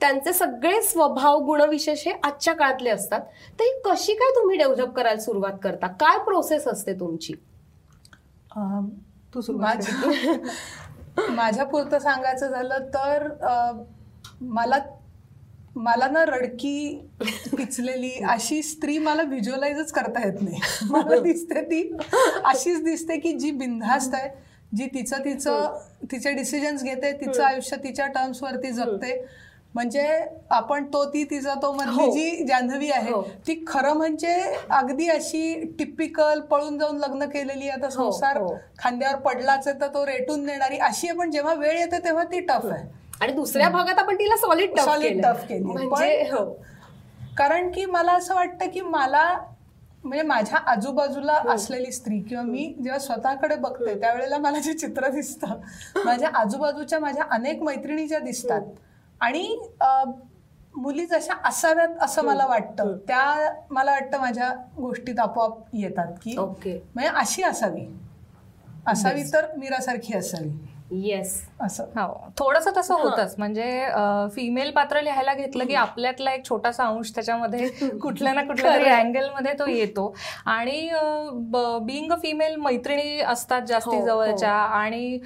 [0.00, 3.20] त्यांचे सगळे स्वभाव गुणविशेष हे आजच्या काळातले असतात.
[3.60, 5.86] तर ही कशी काय तुम्ही डेव्हलप करायला सुरुवात करता?
[6.00, 7.32] काय प्रोसेस असते तुमची?
[9.34, 9.76] तू सुरुवात
[11.30, 13.28] माझ्या पुरतं सांगायचं झालं तर
[14.40, 14.78] मला
[15.76, 17.06] मला ना रडकी
[17.52, 20.60] पिचलेली अशी स्त्री मला व्हिज्युअलाइजच करता येत नाही
[20.90, 21.82] मला दिसते ती
[22.44, 24.28] अशीच दिसते की जी बिनधास्त आहे
[24.72, 25.78] जी तिचं तिचं
[26.12, 29.20] तिचे डिसिजन्स घेते तिचं आयुष्य तिच्या टर्म्स वरती जगते
[29.74, 30.06] म्हणजे
[30.50, 32.10] आपण तो ती तिचा तो मधली हो.
[32.12, 33.22] जी जान्हवी आहे हो.
[33.46, 34.34] ती खरं म्हणजे
[34.70, 38.38] अगदी अशी टिपिकल पळून जाऊन लग्न केलेली आता हो, संसार.
[38.78, 42.40] खांद्यावर पडलाच आहे तर तो रेटून देणारी अशी आहे पण जेव्हा वेळ येते तेव्हा ती
[42.40, 42.86] टफ आहे
[43.20, 45.66] आणि दुसऱ्या भागात आपण तिला सॉलिड टफ Solid केलं.
[45.66, 46.44] म्हणजे हो.
[47.38, 49.22] कारण की मला असं वाटतं की मला
[50.04, 55.60] म्हणजे माझ्या आजूबाजूला असलेली स्त्री किंवा मी जेव्हा स्वतःकडे बघते त्यावेळेला मला जे चित्र दिसतं
[56.04, 58.60] माझ्या आजूबाजूच्या माझ्या अनेक मैत्रिणी ज्या दिसतात
[59.20, 60.10] आणि अं,
[60.74, 66.80] मुली जशा असाव्यात असं मला वाटतं त्या मला वाटतं माझ्या गोष्टीत आपोआप येतात की ओके.
[66.94, 67.86] म्हणजे अशी असावी.
[68.86, 70.48] असावी तर मीरासारखी असावी.
[71.02, 71.84] येस असं.
[71.96, 72.30] हो.
[72.38, 73.34] थोडंसं तसं होतंच.
[73.38, 73.64] म्हणजे
[74.34, 77.68] फिमेल पात्र लिहायला घेतलं की आपल्यातला एक छोटासा अंश त्याच्यामध्ये
[78.02, 78.88] कुठल्या ना कुठल्या तरी.
[78.90, 80.14] अँगलमध्ये तो येतो.
[80.46, 80.88] आणि
[81.82, 85.18] बिईंग अ फिमेल मैत्रिणी असतात जास्ती हो, जवळच्या आणि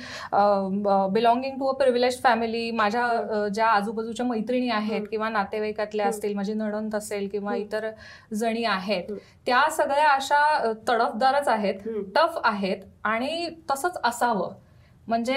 [1.13, 6.95] belonging to a privilege family माझ्या ज्या आजूबाजूच्या मैत्रिणी आहेत किंवा नातेवाईकातल्या असतील माझी नणंद
[6.97, 7.91] असेल किंवा इतर
[8.35, 9.13] जणी आहेत
[9.47, 11.75] त्या सगळ्या अशा तडफदारच आहेत.
[12.17, 14.53] टफ आहेत आणि तसंच असावं.
[15.09, 15.37] म्हणजे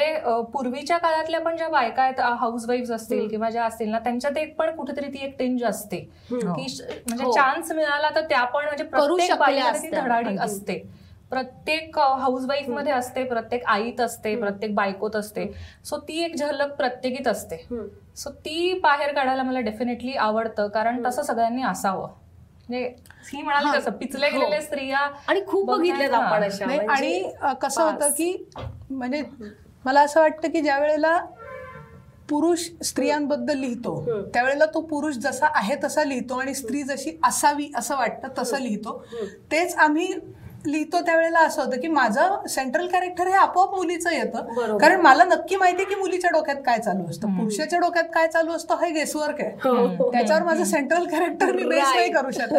[0.53, 4.55] पूर्वीच्या काळातल्या पण ज्या बायका आहेत हाऊस वाईफ असतील किंवा ज्या असतील ना त्यांच्यात एक
[4.55, 5.97] पण कुठेतरी ती एक टेंज असते.
[6.31, 6.65] की
[7.07, 7.31] म्हणजे हो.
[7.31, 9.31] चान्स मिळाला तर त्या पण म्हणजे प्रत्येक.
[9.93, 10.35] धडाडी.
[10.39, 10.77] असते
[11.31, 15.45] प्रत्येक हाऊस वाईफमध्ये असते प्रत्येक आईत असते प्रत्येक बायकोत असते
[15.85, 17.57] सो ती एक झलक प्रत्येकीत असते.
[18.15, 22.09] सो ती बाहेर काढायला मला डेफिनेटली आवडतं कारण तसं सगळ्यांनी असावं
[22.77, 24.37] ही म्हणाली पिचल्या हो.
[24.37, 25.69] गेलेल्या स्त्रिया आणि खूप
[26.11, 26.17] ना.
[26.17, 27.23] आपण अशा म्हणजे- आणि
[27.61, 28.09] कसं होतं.
[28.09, 28.45] की
[28.89, 29.23] म्हणजे
[29.85, 31.25] मला असं वाटतं की ज्या वेळेला
[32.29, 34.21] पुरुष स्त्रियांबद्दल लिहितो.
[34.33, 39.03] त्यावेळेला तो पुरुष जसा आहे तसा लिहितो आणि स्त्री जशी असावी असं वाटतं तसं लिहितो
[39.51, 40.13] तेच आम्ही
[40.65, 44.77] लिहितो त्यावेळेला असं होतं की माझं सेंट्रल कॅरेक्टर हे आपोआप मुलीचं येतं.
[44.77, 47.27] कारण मला नक्की माहिती की मुलीच्या डोक्यात काय चालू असतं.
[47.27, 49.49] पुरुषाच्या डोक्यात काय चालू असतं हे गेसवर्क आहे.
[49.49, 50.11] हो.
[50.11, 52.11] त्याच्यावर माझं सेंट्रल कॅरेक्टर मी बेस नाही.
[52.11, 52.53] करू शकत.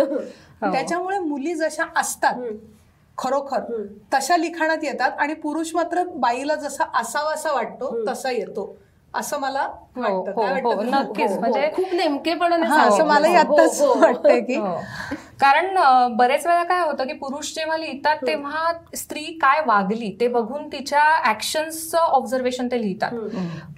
[0.63, 2.35] त्याच्यामुळे मुली जशा असतात
[3.19, 3.61] खरोखर
[4.15, 8.77] तशा लिखाणात येतात आणि पुरुष मात्र बाईला जसा असावा असा वाटतो तसा येतो.
[9.15, 11.29] असं मला वाटतं हो, काय हो, वाटतं नक्कीच.
[11.29, 11.41] हो, हो.
[11.41, 13.05] म्हणजे- खूप नेमकेपणाने हा, असं.
[13.05, 14.01] मलाही हो, आत्ताच हो, हो.
[14.01, 14.75] वाटतंय की हो.
[15.41, 15.77] कारण
[16.17, 21.03] बरेच वेळा काय होतं की पुरुष जेव्हा लिहितात तेव्हा स्त्री काय वागली ते बघून तिच्या
[21.31, 23.15] ऍक्शन्सचं ऑब्झर्वेशन ते लिहितात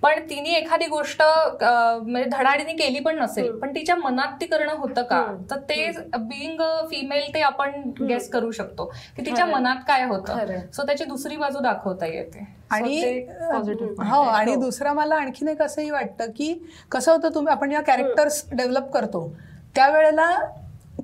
[0.03, 5.03] पण तिने एखादी गोष्ट म्हणजे धडाडीने केली पण नसेल पण तिच्या मनात ती करणं होतं
[5.03, 8.85] का तर ते बिईंग फिमेल ते आपण गेस करू शकतो
[9.17, 9.47] की तिच्या.
[9.47, 10.05] मनात काय.
[10.05, 14.21] होतं सो त्याची दुसरी बाजू दाखवता येते आणि positive point हो.
[14.23, 16.53] आणि दुसरं मला आणखीन एक असंही वाटतं की
[16.91, 19.37] कसं होतं तुम्ही आपण जेव्हा कॅरेक्टर्स डेव्हलप करतो
[19.75, 20.31] त्यावेळेला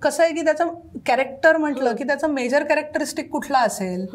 [0.02, 0.68] कसं आहे की त्याचं
[1.06, 4.06] कॅरेक्टर म्हटलं की त्याचं मेजर कॅरेक्टरिस्टिक कुठला असेल.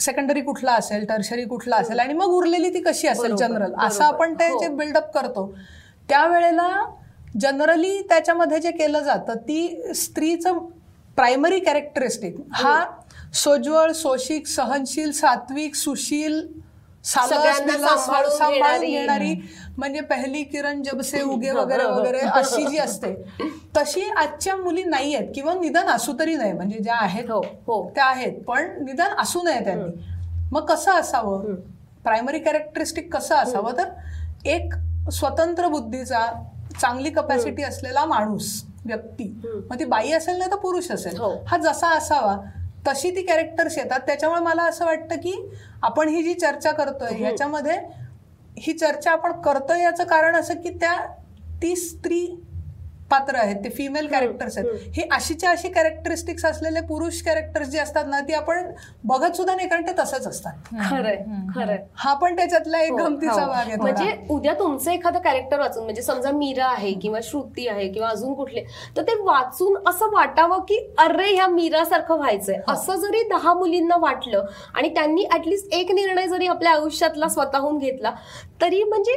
[0.00, 1.04] सेकंडरी कुठला असेल?
[1.04, 1.98] टर्शरी कुठला असेल?
[1.98, 3.74] आणि मग उरलेली ती कशी असेल जनरल.
[3.78, 4.58] असं आपण ते हो.
[4.60, 5.54] जे बिल्डअप करतो.
[6.08, 6.68] त्यावेळेला
[7.40, 10.58] जनरली त्याच्यामध्ये जे केलं जातं ती स्त्रीचं
[11.16, 12.84] प्रायमरी कॅरेक्टरिस्टिक हा
[13.34, 16.46] सोज्वळ सोशिक सहनशील सात्विक सुशील
[17.04, 19.34] सगळ्यांना सांभाळून घेणारी.
[19.76, 23.14] म्हणजे पहिली किरण जबसे उगे वगैरे वगैरे अशी जी असते.
[23.76, 27.90] तशी आजच्या मुली नाही आहेत किंवा निदान असू तरी नाही म्हणजे ज्या आहेत हो हो.
[27.94, 28.32] त्या आहेत.
[28.48, 29.90] पण निदान असू नये त्यांनी.
[30.52, 31.54] मग कसं असावं?
[32.04, 33.72] प्रायमरी कॅरेक्टरिस्टिक कसं असावं?
[33.78, 33.88] तर
[34.48, 34.74] एक
[35.12, 36.26] स्वतंत्र बुद्धीचा
[36.80, 39.40] चांगली कपॅसिटी असलेला माणूस व्यक्ती.
[39.70, 41.16] मग ती बाई असेल ना तर पुरुष असेल.
[41.16, 41.34] हो.
[41.46, 42.36] हा जसा असावा
[42.86, 44.00] तशी ती कॅरेक्टर्स येतात.
[44.00, 45.34] त्याच्यामुळे मला असं वाटतं की
[45.82, 47.78] आपण ही जी चर्चा करतोय याच्यामध्ये
[48.58, 50.96] ही चर्चा आपण करतोय याचं कारण असं की त्या
[51.62, 52.26] ती स्त्री
[53.10, 54.68] पात्र आहेत ते फिमेल कॅरेक्टर्स आहेत.
[54.96, 58.70] हे अशीच्या अशी कॅरेक्टरिस्टिक्स असलेले पुरुष कॅरेक्टर्स जे असतात ना ती आपण
[59.04, 60.52] बघत सुद्धा नाही कारण ते तसंच असतात.
[60.90, 61.16] खरंय
[61.54, 61.78] खरंय.
[61.94, 63.46] हा पण त्याच्यातला एक हो, गमतीचा हो.
[63.46, 63.76] भाग आहे.
[63.76, 68.34] म्हणजे उद्या तुमचं एखादं कॅरेक्टर वाचून म्हणजे समजा मीरा आहे किंवा श्रुती आहे किंवा अजून
[68.34, 68.64] कुठले
[68.96, 72.56] तर ते वाचून असं वाटावं की अरे ह्या मीरासारखं व्हायचंय.
[72.58, 72.72] हो.
[72.72, 78.12] असं जरी दहा मुलींना वाटलं आणि त्यांनी ऍटलिस्ट एक निर्णय जरी आपल्या आयुष्यातला स्वतःहून घेतला
[78.60, 79.12] तरी म्हणजे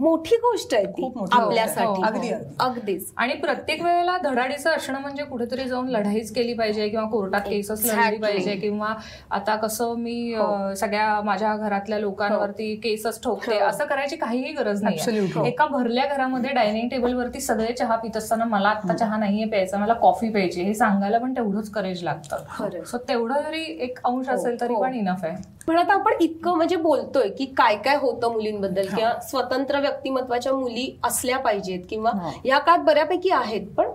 [0.00, 1.06] मोठी गोष्ट आहे ती.
[1.32, 2.54] आपल्यासाठी हो, अगदी, अगदी.
[2.60, 7.84] अगदीच आणि प्रत्येक वेळेला धडाडीचं असणं म्हणजे कुठेतरी जाऊन लढाईच केली पाहिजे किंवा कोर्टात केसच
[7.86, 8.16] लढली.
[8.16, 8.92] पाहिजे किंवा
[9.30, 13.64] आता कसं मी अं, सगळ्या माझ्या घरातल्या लोकांवरती केसच ठोकते हो.
[13.66, 14.82] असं करायची काहीही गरज.
[14.82, 19.78] नाही एका भरल्या घरामध्ये डायनिंग टेबलवरती सगळे चहा पित असताना मला आता चहा नाहीये प्यायचा
[19.78, 22.82] मला कॉफी प्यायची हे सांगायला पण तेवढंच करेज लागतं.
[22.84, 24.82] सो तेवढं जरी एक अंश हो, असेल तरी हो.
[24.82, 29.12] पण इनफ आहे पण आता आपण इतकं म्हणजे बोलतोय की काय काय होतं मुलींबद्दल किंवा
[29.20, 32.12] स्वतंत्र व्यक्तिमत्वाच्या मुली असल्या पाहिजेत किंवा.
[32.44, 33.90] या काळात बऱ्यापैकी आहेत पण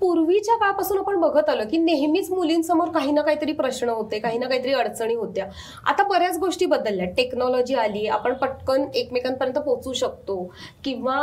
[0.00, 4.46] पूर्वीच्या काळापासून आपण बघत आलो की नेहमीच मुलींसमोर काही ना काहीतरी प्रश्न होते काही ना
[4.48, 5.46] काहीतरी अडचणी होत्या.
[5.86, 7.06] आता बऱ्याच गोष्टी बदलल्या.
[7.16, 10.42] टेक्नॉलॉजी आली आपण पटकन एकमेकांपर्यंत पोहोचू शकतो
[10.84, 11.14] किंवा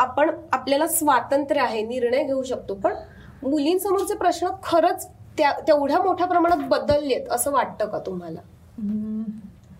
[0.00, 2.94] आपण आपल्याला स्वातंत्र्य आहे निर्णय घेऊ शकतो पण
[3.42, 8.40] मुलींसमोरचे प्रश्न खरंच त्या तेवढ्या मोठ्या प्रमाणात बदललेत असं वाटतं का तुम्हाला?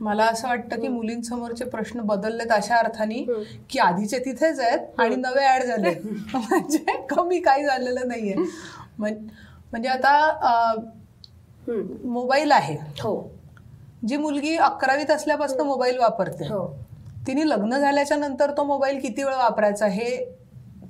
[0.01, 3.25] मला असं वाटतं की मुलींसमोरचे प्रश्न बदललेत अशा अर्थाने.
[3.71, 5.91] की आधीचे तिथेच आहेत आणि नवे ऍड झाले.
[6.35, 8.35] म्हणजे कमी काही झालेलं नाहीये.
[8.99, 9.19] म्हण-
[9.71, 10.75] म्हणजे आता.
[12.05, 12.75] मोबाईल आहे.
[12.75, 13.31] हो.
[14.09, 16.67] जी मुलगी अकरावीत असल्यापासून मोबाईल वापरते हो.
[17.27, 20.35] तिने लग्न झाल्याच्यानंतर तो मोबाईल किती वेळ वापरायचा हे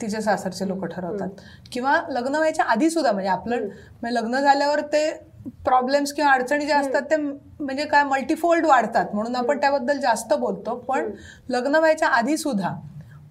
[0.01, 1.29] तिचे सासरचे लोक ठरवतात.
[1.73, 5.30] किंवा लग्न व्हायच्या आधी सुद्धा म्हणजे आपलं म्हणजे लग्न झाल्यावर ते
[5.65, 9.07] प्रॉब्लेम्स किंवा अडचणी ज्या असतात ते म्हणजे काय मल्टीफोल्ड वाढतात.
[9.15, 10.75] म्हणून आपण त्याबद्दल जास्त बोलतो.
[10.75, 11.11] पण
[11.49, 12.75] लग्न व्हायच्या आधी सुद्धा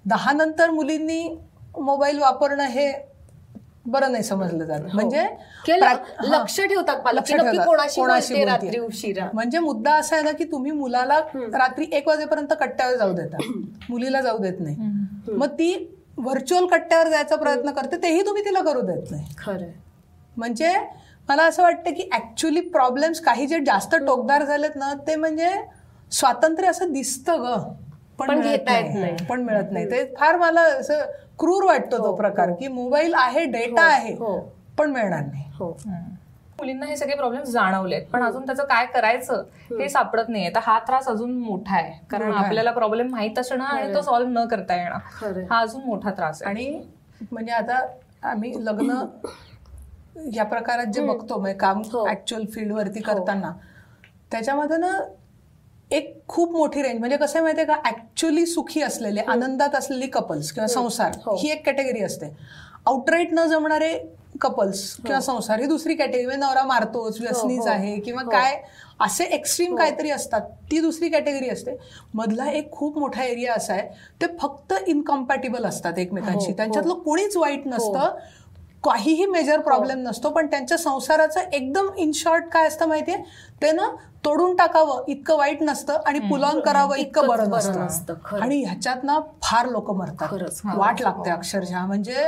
[0.06, 1.38] दहा नंतर मुलींनी
[1.78, 2.92] मोबाईल वापरणं हे
[3.86, 4.80] बरं नाही समजलं जात.
[4.94, 5.94] म्हणजे हा.
[6.24, 7.18] लक्ष ठेवतात पालक.
[7.18, 7.56] लक्ष ठेवतात.
[9.34, 13.38] म्हणजे मुद्दा असा आहे ना की तुम्ही मुलाला रात्री एक वाजेपर्यंत कट्ट्यावर जाऊ देता.
[13.90, 14.76] मुलीला जाऊ देत नाही.
[15.28, 19.26] मग ती व्हर्च्युअल कट्ट्यावर जायचा प्रयत्न करते तेही तुम्ही तिला करू देत नाही.
[19.38, 19.72] खरंय.
[20.38, 20.74] म्हणजे
[21.30, 25.50] मला असं वाटतं की ऍक्च्युली प्रॉब्लेम्स काही जे जास्त टोकदार झालेत ना ते म्हणजे
[26.12, 27.58] स्वातंत्र्य असं दिसतं ग.
[28.20, 29.26] पण मिळत घेता येत नाही.
[29.30, 29.86] पण मिळत नाही.
[29.92, 31.06] ते फार मला असं
[31.40, 34.38] क्रूर वाटतो तो प्रकार की मोबाईल आहे डेटा आहे हो.
[34.78, 35.44] पण मिळणार नाही.
[35.60, 35.70] हो.
[36.60, 40.50] मुलींना हे सगळे प्रॉब्लेम जाणवलेत पण अजून त्याचं काय करायचं हे सापडत नाहीये.
[40.56, 41.94] तर हा त्रास अजून मोठा आहे.
[42.12, 42.46] कारण आहे.
[42.46, 45.46] आपल्याला प्रॉब्लेम माहीत असणं आणि तो सॉल्व्ह न करता येणं.
[45.52, 46.50] हा अजून मोठा त्रास आहे.
[46.50, 46.82] आणि
[47.32, 47.80] म्हणजे आता
[48.24, 49.00] आम्ही लग्न
[50.34, 52.08] या प्रकारात जे बघतो म्हणजे काम हो.
[52.10, 53.52] ऍक्च्युअल फील्डवरती करताना
[54.32, 54.98] त्याच्यामध्ये ना
[55.92, 60.68] एक खूप मोठी रेंज म्हणजे कसं माहितीये का ऍक्च्युली सुखी असलेले आनंदात असलेली कपल्स किंवा
[60.68, 61.36] संसार हो.
[61.36, 62.36] ही एक कॅटेगरी असते.
[62.88, 63.98] आउटराईट न जमणारे
[64.42, 67.68] कपल्स किंवा संसार ही दुसरी कॅटेगरी म्हणजे नवरा मारतोच व्यसनीच हो.
[67.68, 68.30] आहे किंवा हो.
[68.30, 68.62] काय
[69.00, 70.42] असे एक्स्ट्रीम काहीतरी असतात
[70.72, 71.76] ती दुसरी कॅटेगरी असते.
[72.14, 73.88] मधला एक खूप मोठा एरिया असा आहे
[74.22, 76.46] ते फक्त इनकम्पॅटेबल असतात एकमेकांशी.
[76.46, 78.18] हो, त्यांच्यातलं कोणीच वाईट नसतं
[78.84, 83.18] काहीही मेजर प्रॉब्लेम नसतो पण त्यांच्या संसाराचं एकदम इन शॉर्ट काय असतं माहितीये?
[83.62, 83.88] ते ना
[84.26, 88.14] तोडून टाकावं इतकं वाईट नसतं आणि पुल ऑन करावं इतकं बरं नसतं.
[88.42, 90.28] आणि ह्याच्यात ना फार लोक मरतात.
[90.78, 91.86] वाट लागते अक्षरशः.
[91.86, 92.28] म्हणजे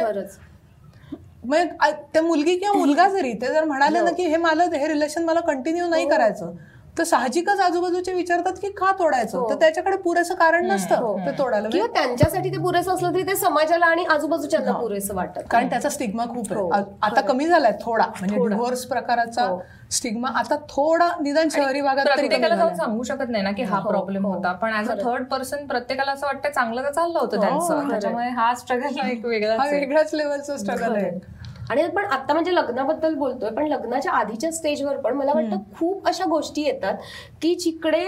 [1.46, 1.68] मग
[2.14, 5.40] त्या मुलगी किंवा मुलगा जरी ते जर म्हणाले ना की हे मला हे रिलेशन मला
[5.40, 6.52] कंटिन्यू नाही करायचं
[6.98, 9.50] तर साहजिकच आजूबाजूचे विचारतात की का तोडायचं?
[9.50, 11.70] तर त्याच्याकडे पुरेसं कारण नसतं ते तोडायला.
[11.70, 15.40] किंवा त्यांच्यासाठी ते पुरेसं असलं तरी ते समाजाला आणि आजूबाजूच्यांना पुरेसं वाटत.
[15.52, 16.62] कारण त्याचा स्टिग्मा खूप आहे.
[16.62, 18.06] हो, आता कमी झालाय थोडा.
[18.20, 18.38] म्हणजे.
[18.38, 19.60] डिव्होर्स प्रकाराचा हो.
[19.92, 22.76] स्टिग्मा आता थोडा निदान शहरी भागात प्रत्येकाला जाऊन.
[22.76, 24.34] सांगू शकत नाही ना की हा हो, प्रॉब्लेम हो.
[24.34, 24.52] होता.
[24.52, 27.90] पण ऍज अ थर्ड पर्सन प्रत्येकाला असं वाटतं चांगलं तर चाललं होतं हो, त्यांचं.
[27.90, 29.80] त्याच्यामुळे हा स्ट्रगल एक हा आहे.
[29.80, 31.12] वेगळ्याच लेवलचा स्ट्रगल आहे.
[31.72, 36.26] आणि पण आता म्हणजे लग्नाबद्दल बोलतोय पण लग्नाच्या आधीच्या स्टेजवर पण मला वाटतं खूप अशा
[36.30, 36.96] गोष्टी येतात
[37.42, 38.06] की जिकडे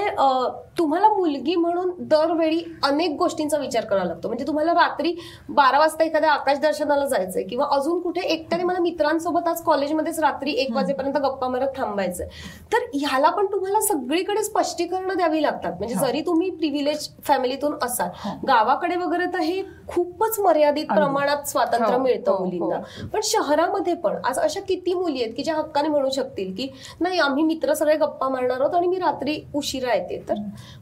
[0.78, 4.28] तुम्हाला मुलगी म्हणून दरवेळी अनेक गोष्टींचा विचार करावा लागतो.
[4.28, 5.14] म्हणजे तुम्हाला रात्री
[5.50, 10.52] बारा वाजता एखाद्या आकाश दर्शनाला जायचंय किंवा अजून कुठे एकट्याने मला मित्रांसोबत आज कॉलेजमध्येच रात्री
[10.54, 12.28] एक वाजेपर्यंत गप्पा मारत थांबायचंय.
[12.74, 15.72] तर ह्याला पण तुम्हाला सगळीकडे स्पष्टीकरण द्यावी लागतात.
[15.80, 18.10] म्हणजे जरी तुम्ही प्रिव्हिलेज फॅमिलीतून असाल
[18.48, 22.44] गावाकडे वगैरे तर हे खूपच मर्यादित प्रमाणात स्वातंत्र्य हो, मिळतं हो, हो.
[22.46, 22.80] मुलींना.
[23.14, 24.16] पण शहरी घरामध्ये पण.
[24.26, 26.68] आज अशा किती मुली आहेत की ज्या हक्काने म्हणू शकतील की
[27.02, 30.24] नाही आम्ही मित्र सगळे गप्पा मारणार आहोत आणि मी रात्री उशिरा येते.
[30.30, 30.36] तर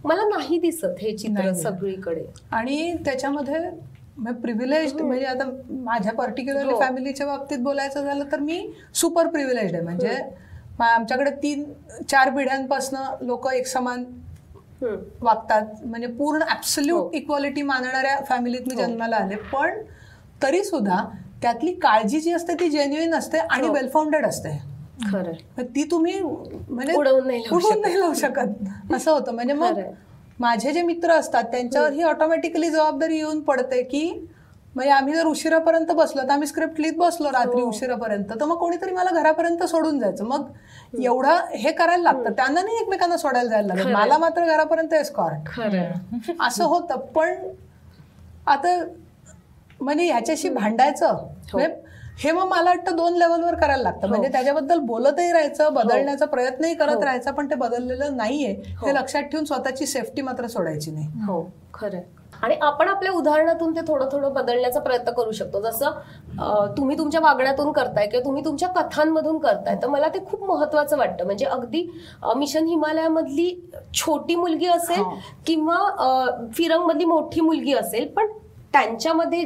[0.04, 1.52] मला नाही दिसत हे चित्र.
[1.54, 2.26] सगळीकडे.
[2.52, 3.70] आणि त्याच्यामध्ये
[4.34, 5.46] प्रिव्हिलेज म्हणजे आता
[5.84, 6.80] माझ्या पर्टिक्युलरली हो.
[6.80, 9.84] फॅमिलीच्या बाबतीत बोलायचं झालं तर मी सुपर प्रिव्हिलेज आहे.
[9.84, 10.18] म्हणजे
[10.82, 11.64] आमच्याकडे तीन
[12.10, 14.04] चार पिढ्यांपासून लोक एक समान.
[15.22, 15.66] वागतात.
[15.86, 16.50] म्हणजे पूर्ण हो.
[16.52, 19.36] ऍब्सल्यूट इक्वालिटी मानणाऱ्या फॅमिलीत मी जन्माला आले.
[19.54, 19.82] पण
[20.44, 21.04] तरी सुद्धा
[21.42, 23.74] त्यातली काळजी जी असते ती जेन्युइन असते आणि हो.
[23.74, 24.58] वेल फाउंडेड असते
[25.58, 27.28] तर ती तुम्ही म्हणजे उडवून
[27.82, 28.94] नाही लावू शकत.
[28.94, 29.34] असं होतं.
[29.34, 29.80] म्हणजे मग.
[30.40, 34.10] माझे जे मित्र असतात त्यांच्यावर ही ऑटोमॅटिकली जबाबदारी येऊन पडते की
[34.76, 37.68] म्हणजे आम्ही जर उशिरापर्यंत बसलो तर आम्ही स्क्रिप्ट लिहित बसलो रात्री हो.
[37.70, 40.26] उशिरापर्यंत तर मग कोणीतरी मला घरापर्यंत सोडून जायचं.
[40.26, 42.32] मग एवढं हे करायला लागतं.
[42.32, 43.88] त्यांना नाही एकमेकांना सोडायला जायला लागत.
[43.92, 45.60] मला मात्र घरापर्यंत एस्कॉर्ट
[46.42, 47.00] असं होतं.
[47.08, 47.34] पण
[48.48, 48.78] आता
[49.82, 51.28] म्हणजे ह्याच्याशी भांडायचं.
[52.20, 52.32] हे.
[52.32, 54.08] मग मला वाटतं दोन लेवलवर करायला लागतं.
[54.08, 58.52] म्हणजे त्याच्याबद्दल बोलतही राहायचं बदलण्याचा प्रयत्नही करत राहायचा पण ते बदललेलं नाहीये.
[58.84, 58.94] हे.
[58.94, 61.08] लक्षात ठेवून स्वतःची सेफ्टी मात्र सोडायची नाही.
[61.28, 62.02] हो खरंय
[62.44, 65.60] आणि आपण आपल्या उदाहरणातून ते थोडं थोडं बदलण्याचा प्रयत्न करू शकतो.
[65.62, 70.98] जसं तुम्ही तुमच्या वागण्यातून करताय किंवा तुम्ही तुमच्या कथांमधून करताय तर मला ते खूप महत्वाचं
[70.98, 71.26] वाटतं.
[71.26, 71.88] म्हणजे अगदी
[72.38, 73.50] मिशन हिमालयामधली
[73.94, 75.16] छोटी मुलगी असेल हा.
[75.46, 75.78] किंवा
[76.54, 78.32] फिरंगमधली मोठी मुलगी असेल पण
[78.74, 79.44] त्यांच्यामध्ये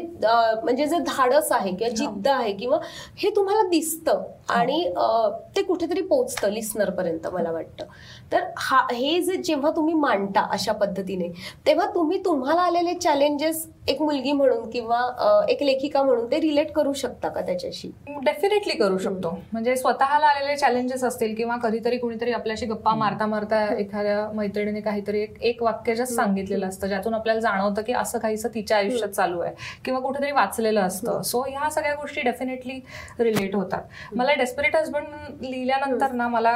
[0.63, 2.79] म्हणजे जे धाडस आहे किंवा जिद्द आहे किंवा
[3.17, 7.85] हे तुम्हाला दिसतं आणि अं, ते कुठेतरी पोचतं लिस्नर पर्यंत मला वाटतं.
[8.31, 11.27] तर हा हे जे जेव्हा तुम्ही मांडता अशा पद्धतीने
[11.67, 16.93] तेव्हा तुम्ही तुम्हाला आलेले चॅलेंजेस एक मुलगी म्हणून किंवा एक लेखिका म्हणून ते रिलेट करू
[16.93, 17.91] शकता का त्याच्याशी?
[18.23, 19.29] डेफिनेटली करू शकतो.
[19.51, 25.21] म्हणजे स्वतःला आलेले चॅलेंजेस असतील किंवा कधीतरी कुणीतरी आपल्याशी गप्पा मारता मारता एखाद्या मैत्रिणीने काहीतरी
[25.21, 29.39] एक एक वाक्य जस्ट सांगितलेलं असतं ज्यातून आपल्याला जाणवतं की असं काहीसं तिच्या आयुष्यात चालू
[29.39, 29.53] आहे
[29.85, 31.21] किंवा कुठेतरी वाचलेलं असतं.
[31.21, 32.79] सो ह्या सगळ्या गोष्टी डेफिनेटली
[33.19, 33.81] रिलेट होतात.
[34.15, 36.51] मला डेस्परेट हजबंड लिहिल्यानंतर ना मला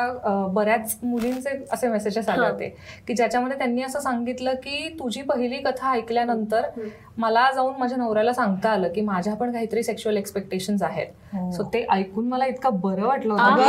[0.53, 2.49] बऱ्याच मुलींचे असे मेसेजेस आले हा.
[2.49, 2.69] होते
[3.07, 6.69] की ज्याच्यामध्ये त्यांनी असं सांगितलं की तुझी पहिली कथा ऐकल्यानंतर
[7.17, 11.07] मला जाऊन माझ्या नवऱ्याला सांगता आलं की माझ्या पण काहीतरी सेक्शुअल एक्सपेक्टेशन्स आहेत.
[11.33, 11.49] हो.
[11.51, 13.63] सो ते ऐकून मला इतकं बरं वाटलं म्हणजे.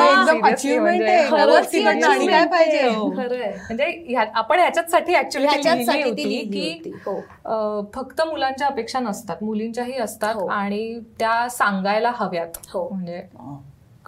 [2.89, 3.07] हो.
[3.07, 7.21] म्हणजे आपण ह्याच्यासाठी ऍक्च्युली ह्याच्याचसाठी लिहिली की हो.
[7.95, 10.47] फक्त मुलांच्या अपेक्षा नसतात मुलींच्याही असतात हो.
[10.49, 12.59] आणि त्या सांगायला हव्यात.
[12.69, 12.89] हो.
[12.89, 13.23] म्हणजे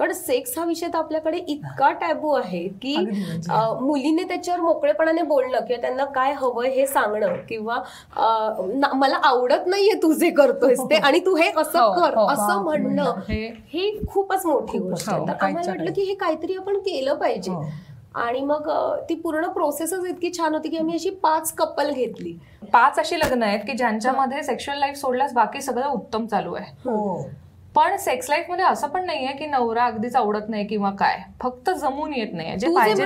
[0.02, 3.50] कारण सेक्स हा विषय तर आपल्याकडे इतका टॅबू आहे की म्हणजे.
[3.80, 7.76] मुलीने त्याच्यावर मोकळेपणाने बोलणं किंवा त्यांना काय हवंय हे सांगणं किंवा
[8.94, 12.26] मला आवडत नाहीये तू जे करतोयस ते आणि तू हे असं हो, कर हो.
[12.26, 14.78] असं म्हणणं हे हे खूपच मोठी.
[14.78, 15.92] गोष्ट आहे हो, तर आम्हाला वाटलं.
[15.92, 17.52] की हे काहीतरी आपण केलं पाहिजे.
[18.16, 18.68] आणि मग
[19.08, 22.36] ती पूर्ण प्रोसेसच इतकी छान होती की आम्ही अशी पाच कपल घेतली
[22.72, 26.90] पाच अशी लग्न आहेत की ज्यांच्यामध्ये सेक्शुअल लाईफ सोडल्यास बाकी सगळं उत्तम चालू आहे
[27.74, 32.12] पण सेक्स लाईफमध्ये असं पण नाहीये की नवरा अगदीच आवडत नाही किंवा काय फक्त जमून
[32.14, 33.04] येत नाही जे पाहिजे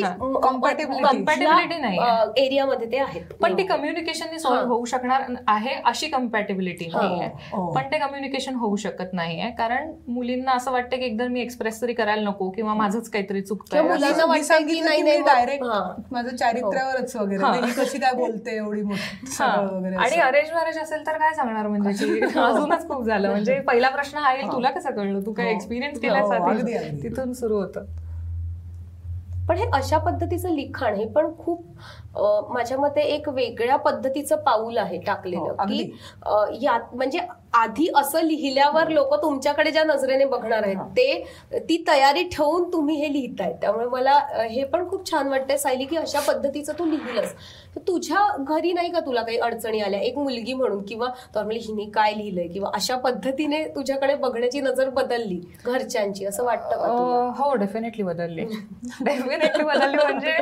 [0.00, 0.10] हा.
[0.42, 1.98] Compatibility नाही.
[2.38, 4.38] एरियामध्ये ते आहेत पण ती कम्युनिकेशनने हा.
[4.38, 7.00] सॉल्व्ह होऊ शकणार आहे अशी कम्पॅटेबिलिटी हा.
[7.00, 7.70] नाही आहे हो.
[7.72, 11.92] पण ते कम्युनिकेशन होऊ शकत नाहीये कारण मुलींना असं वाटतं की एकदम मी एक्सप्रेस तरी
[11.94, 13.40] करायला नको किंवा माझंच काहीतरी
[14.20, 15.80] वाटतं की नाही डायरेक्ट हा.
[16.10, 17.48] माझं चारित्र्यावरच वगैरे हा.
[17.48, 19.26] म्हणजे ही कशी काय बोलते एवढी मोठी हा.
[19.30, 20.20] सगळं वगैरे आणि.
[20.20, 24.52] अरेंज मॅरेज असेल तर काय सांगणार म्हणजे अजूनच खूप झालं म्हणजे पहिला प्रश्न हा येईल
[24.52, 25.52] तुला कसं कळलं तू काय हो.
[25.52, 26.74] एक्सपिरियन्स हो, आधी?
[26.74, 27.02] अगदी.
[27.02, 27.84] तिथून सुरू होतं
[29.48, 31.64] पण हे अशा पद्धतीचं लिखाण हे पण खूप
[32.52, 35.82] माझ्या मते एक वेगळ्या पद्धतीचं पाऊल आहे हो, टाकलेलं अगदी.
[35.82, 37.18] की यात म्हणजे
[37.54, 43.12] आधी असं लिहिल्यावर लोक तुमच्याकडे ज्या नजरेने बघणार आहेत ते ती तयारी ठेवून तुम्ही हे
[43.12, 47.34] लिहिताय त्यामुळे मला हे पण खूप छान वाटतंय सायली की अशा पद्धतीचं तू लिहिलंस
[47.76, 50.00] तर तुझ्या घरी नाही का तुला काही अडचणी आल्या?
[50.00, 55.40] एक मुलगी म्हणून किंवा नॉर्मली हिने काय लिहिलंय किंवा अशा पद्धतीने तुझ्याकडे बघण्याची नजर बदलली
[55.64, 58.44] घरच्यांची असं वाटतं हो डेफिनेटली बदलली.
[59.00, 60.36] डेफिनेटली बदलली म्हणजे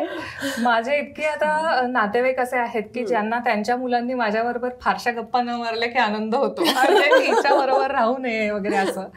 [0.63, 5.89] माझे इतके आता नातेवाईक असे आहेत की ज्यांना त्यांच्या मुलांनी माझ्याबरोबर फारशा गप्पा न मारल्या
[5.89, 6.65] की आनंद होतो.
[6.65, 9.09] म्हणजे बरोबर राहू नये वगैरे असं.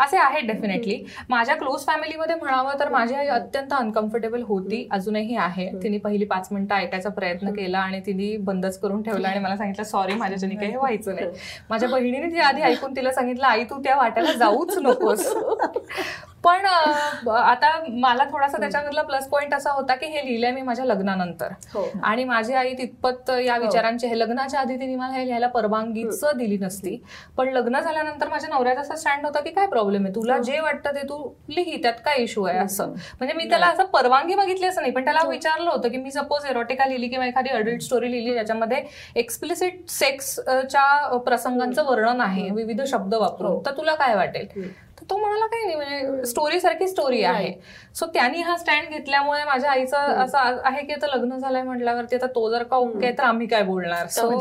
[0.00, 5.68] असे आहेत डेफिनेटली माझ्या क्लोज फॅमिलीमध्ये म्हणावं तर माझी आई अत्यंत अनकम्फर्टेबल होती अजूनही आहे.
[5.82, 9.84] तिने पहिली पाच मिनिटं ऐकायचा प्रयत्न केला आणि तिने बंदच करून ठेवला आणि मला सांगितलं
[9.84, 11.26] सॉरी माझ्याच्याने काही व्हायचं नाही.
[11.70, 15.34] माझ्या बहिणीने ती आधी ऐकून तिला सांगितलं आई तू त्या वाट्याला जाऊच नकोस.
[16.44, 21.52] पण आता मला थोडासा त्याच्यामधला प्लस पॉईंट असा होता की हे लिहिलंय मी माझ्या लग्नानंतर.
[21.74, 21.84] हो.
[22.02, 26.58] आणि माझी आई तितपत या विचारांची हे लग्नाच्या आधी तिने मला हे लिहायला परवानगीच दिली
[26.60, 26.96] नसती.
[27.36, 30.14] पण लग्न झाल्यानंतर माझ्या नवऱ्याचा असा स्टँड होता की काय प्रॉब्लेम आहे?
[30.14, 32.88] तुला जे वाटतं ते तू लिही त्यात काय इश्यू आहे असं.
[32.90, 36.46] म्हणजे मी त्याला असं परवानगी मागितली असं नाही पण त्याला विचारलं होतं की मी सपोज
[36.46, 38.82] एरोटिका लिहिली किंवा एखादी अडल्ट स्टोरी लिहिली ज्याच्यामध्ये
[39.16, 43.58] एक्सप्लिसिट सेक्सच्या प्रसंगांचं वर्णन आहे विविध शब्द वापरून.
[43.66, 44.72] तर तुला काय वाटेल?
[45.10, 47.52] तो म्हणाला काही नाही म्हणजे स्टोरी सारखी स्टोरी आहे.
[47.94, 52.26] सो त्यांनी हा स्टँड घेतल्यामुळे माझ्या आईचं असं आहे की आता लग्न झालंय म्हटल्यावरती आता
[52.26, 54.06] तो जर का ओके तर आम्ही काय बोलणार?
[54.06, 54.38] सो.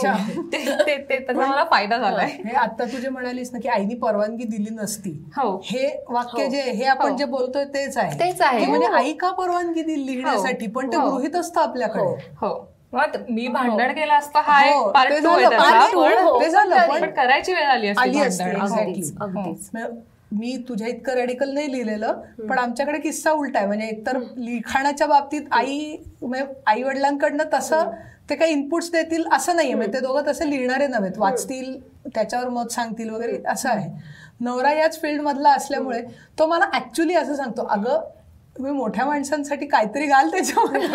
[0.54, 0.58] ते
[0.88, 2.26] ते- त्याचा मला फायदा झालाय.
[2.26, 5.26] हे आता तू जे म्हणालीस ना की आईनी परवानगी दिली नसती.
[5.38, 5.62] हो.
[5.66, 7.18] हे वाक्य जे हे आपण हो.
[7.18, 8.20] जे बोलतोय तेच आहे.
[8.20, 8.66] तेच आहे.
[8.66, 8.94] म्हणजे हो.
[8.94, 10.68] आई का परवानगी दिली लिहिण्यासाठी?
[10.68, 11.10] पण ते हो.
[11.10, 12.30] गृहित असतं आपल्याकडे.
[12.42, 12.70] हो.
[13.30, 16.88] मी भांडण केलं असतं हा हो, पार्ट टू आहे त्याचा.
[16.88, 18.10] पण- करायची वेळ आली असती
[20.34, 23.68] म्हणजे मी तुझ्या इतकं रेडिकल नाही लिहिलेलं पण आमच्याकडे किस्सा उलटा आहे.
[23.68, 25.96] म्हणजे एकतर लिखाणाच्या बाबतीत आई
[26.68, 27.92] आई वडिलांकडनं तसं
[28.30, 29.74] ते काही इनपुट्स देतील असं नाहीये.
[29.74, 31.18] म्हणजे ते दोघं तसे लिहिणारे नव्हेत.
[31.18, 33.90] वाचतील त्याच्यावर मत सांगतील वगैरे असं आहे.
[34.42, 36.02] नवरा याच फील्ड मधला असल्यामुळे
[36.40, 38.00] तो मला ऍक्च्युली असं सांगतो अगं
[38.58, 40.88] तुम्ही मोठ्या माणसांसाठी काहीतरी घाल त्याच्यामध्ये.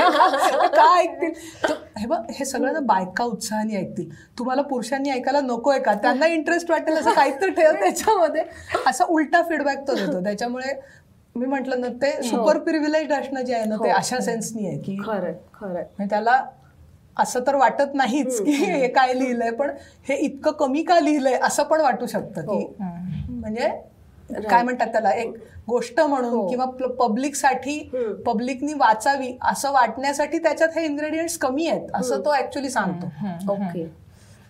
[0.68, 1.30] का ऐकतील?
[1.68, 4.09] तो- हे बघ हे सगळं ना बायका उत्साहाने ऐकतील.
[4.38, 5.94] तुम्हाला पुरुषांनी ऐकायला नकोय का?
[5.94, 8.42] त्यांना इंटरेस्ट वाटेल असं काहीतरी ठेव त्याच्यामध्ये.
[8.86, 10.22] असा उलटा फीडबॅक तो देतो.
[10.22, 10.72] त्याच्यामुळे
[11.36, 14.96] मी म्हंटल ना ते सुपर प्रिव्हिलेज असणं जे आहे ना ते अशा सेन्सनी आहे की
[15.06, 15.72] खरंय खरंय.
[15.72, 16.42] म्हणजे त्याला
[17.18, 19.70] असं तर वाटत नाहीच की हे काय लिहिलंय पण
[20.09, 22.74] हे इतकं कमी का लिहिलंय असं पण वाटू शकतं की
[23.28, 23.68] म्हणजे
[24.48, 25.10] काय म्हणतात त्याला?
[25.12, 25.34] एक
[25.68, 26.64] गोष्ट म्हणून किंवा
[26.98, 27.78] पब्लिकसाठी
[28.26, 33.06] पब्लिकनी वाचावी असं वाटण्यासाठी त्याच्यात हे इन्ग्रेडियंट्स कमी आहेत असं तो ऍक्च्युली सांगतो.
[33.52, 33.86] ओके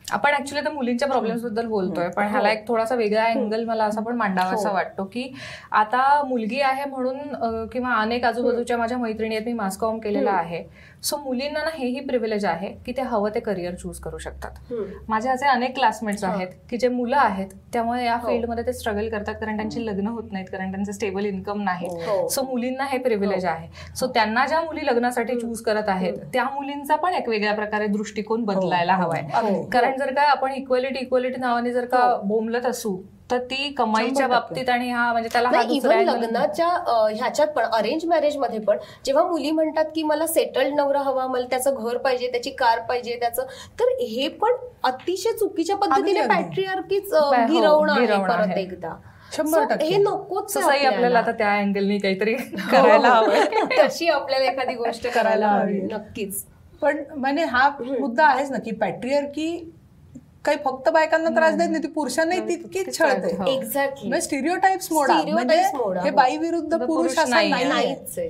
[0.06, 4.16] आपण ऍक्च्युली तर मुलींच्या प्रॉब्लेम्सबद्दल बोलतोय पण ह्याला एक थोडासा वेगळा अँगल मला असा पण
[4.16, 5.28] मांडावासा वाटतो की
[5.72, 10.62] आता मुलगी आहे म्हणून किंवा अनेक आजूबाजूच्या माझ्या मैत्रिणी आहेत मी मास कॉम केलेला आहे.
[11.02, 14.72] सो मुलींना ना हेही प्रिव्हिलेज आहे की ते हवं ते करिअर चूज करू शकतात.
[15.08, 19.34] माझे असे अनेक क्लासमेट्स आहेत की जे मुलं आहेत त्यामुळे या फील्डमध्ये ते स्ट्रगल करतात
[19.40, 21.86] कारण त्यांची लग्न होत नाहीत कारण त्यांचे स्टेबल इन्कम नाही.
[22.06, 22.28] हो.
[22.28, 23.68] सो मुलींना हे प्रिव्हिलेज आहे.
[23.96, 28.44] सो त्यांना ज्या मुली लग्नासाठी चूज करत आहेत त्या मुलींचा पण एक वेगळ्या प्रकारे दृष्टिकोन
[28.44, 29.22] बदलायला हवाय.
[29.72, 32.96] कारण जर का आपण इक्वेलिटी इक्वेलिटी नावाने जर का बोंबलत असू
[33.30, 34.26] तर ती कमाईच्या.
[34.26, 36.68] बाबतीत आणि हा म्हणजे त्याला हा इव्हन लग्नाच्या
[37.10, 41.74] ह्याच्यात पण अरेंज मॅरेजमध्ये पण जेव्हा मुली म्हणतात की मला सेटल्ड नवरा हवा मला त्याचं
[41.76, 43.46] घर पाहिजे त्याची कार पाहिजे त्याचं
[43.80, 44.54] तर हे पण
[44.84, 46.34] अतिशय चुकीच्या पद्धतीने अगदी.
[46.34, 48.56] पॅट्रिआर्कीच हो, गिरवणं परत.
[48.56, 48.94] एकदा
[49.32, 49.86] शंभर टक्के.
[49.86, 52.34] हे नकोच आपल्याला आता त्या अँगलनी काहीतरी
[52.70, 56.44] करायला हवं तशी आपल्याला एखादी गोष्ट करायला हवी नक्कीच
[56.82, 59.48] पण म्हणजे हा मुद्दा आहेच ना की पॅट्रियर्की
[60.44, 63.46] काही फक्त बायकांना त्रास देत नाही ती पुरुषांनाही तितकीच छळते हो.
[63.46, 66.16] एक्झॅक्टली स्टिरिओटाइप्स मोडा Stereotypes म्हणजे मोडा, हे हो.
[66.16, 67.18] बाई विरुद्ध पुरुष.
[67.20, 68.28] नाहीच आहे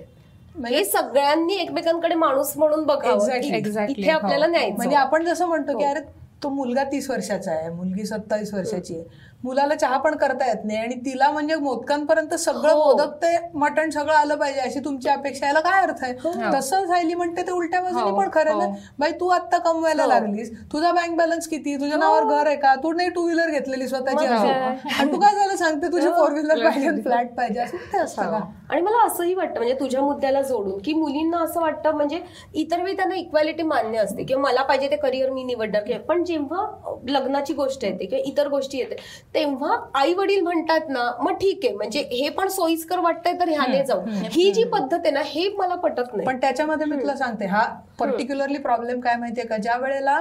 [0.56, 3.28] म्हणजे हे सगळ्यांनी एकमेकांकडे माणूस म्हणून बघावं.
[3.34, 4.50] इथे आपल्याला हो.
[4.50, 5.90] न्यायचं म्हणजे आपण जसं म्हणतो की हो.
[5.90, 6.00] अरे
[6.42, 10.78] तो मुलगा तीस वर्षाचा आहे मुलगी सत्तावीस वर्षाची आहे मुलाला चहा पण करता येत नाही
[10.78, 12.84] आणि तिला म्हणजे मोदकांपर्यंत सगळं हो.
[12.84, 16.12] मोदक ते मटण सगळं आलं पाहिजे अशी तुमची अपेक्षा याला काय अर्थ आहे?
[16.54, 18.64] तसं झाली म्हणते ते उलट्या बाजूने हो, पण खरं ना.
[18.64, 18.72] हो.
[18.98, 20.50] बाई तू आता कमवायला लागलीस.
[20.72, 21.76] तुझा बँक बॅलन्स किती?
[21.76, 22.74] तुझ्या नावावर घर आहे का?
[22.74, 24.26] तू नाही टू व्हीलर घेतलेली स्वतःची?
[24.26, 25.56] आणि तू काय झालं?
[25.56, 27.60] सांगते तुझी फोर व्हीलर पाहिजे फ्लॅट पाहिजे.
[27.60, 28.40] असं ते असतं का?
[28.70, 32.20] आणि मला असंही वाटतं म्हणजे तुझ्या मुद्द्याला जोडून की मुलींना असं वाटतं म्हणजे
[32.54, 34.24] इतर वेळी त्यांना इक्वॅलिटी मान्य असते.
[34.24, 35.98] किंवा मला पाहिजे ते करिअर मी निवडणार.
[36.08, 36.66] पण जेव्हा
[37.08, 38.96] लग्नाची गोष्ट येते किंवा इतर गोष्टी येते
[39.34, 43.84] तेव्हा आई वडील म्हणतात ना मग ठीक आहे म्हणजे हे पण सोयीस्कर वाटतंय तर ह्याने
[43.84, 44.00] जाऊ.
[44.32, 46.26] ही जी पद्धत आहे ना हे मला पटत नाही.
[46.26, 47.64] पण त्याच्यामध्ये मी तुला सांगते हा
[47.98, 49.56] पर्टिक्युलरली प्रॉब्लेम काय माहितीये का?
[49.56, 50.20] ज्या वेळेला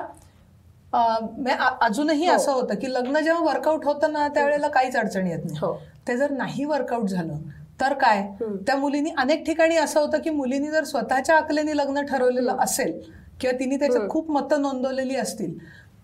[1.82, 5.58] अजूनही असं होतं की लग्न जेव्हा वर्कआउट होतं ना त्यावेळेला काहीच अडचण येत नाही.
[5.62, 5.74] हो.
[6.08, 7.38] ते जर नाही वर्कआउट झालं
[7.82, 8.22] तर काय?
[8.68, 12.99] त्या मुलींनी अनेक ठिकाणी असं होतं की मुलींनी जर स्वतःच्या अकलेने लग्न ठरवलेलं असेल
[13.41, 15.58] किंवा तिने त्याच्यात खूप मतं नोंदवलेली असतील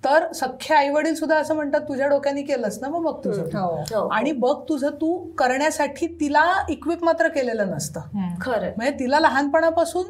[0.05, 3.43] तर सख्खे आई वडील सुद्धा असं म्हणतात तुझ्या डोक्याने केलंस ना मग बघ तुझं.
[3.43, 3.57] तू.
[3.57, 4.07] हो.
[4.07, 7.99] आणि बघ तुझं तू करण्यासाठी तिला इक्विप मात्र केलेलं नसतं.
[8.41, 8.71] खरं.
[8.77, 10.03] म्हणजे तिला लहानपणापासून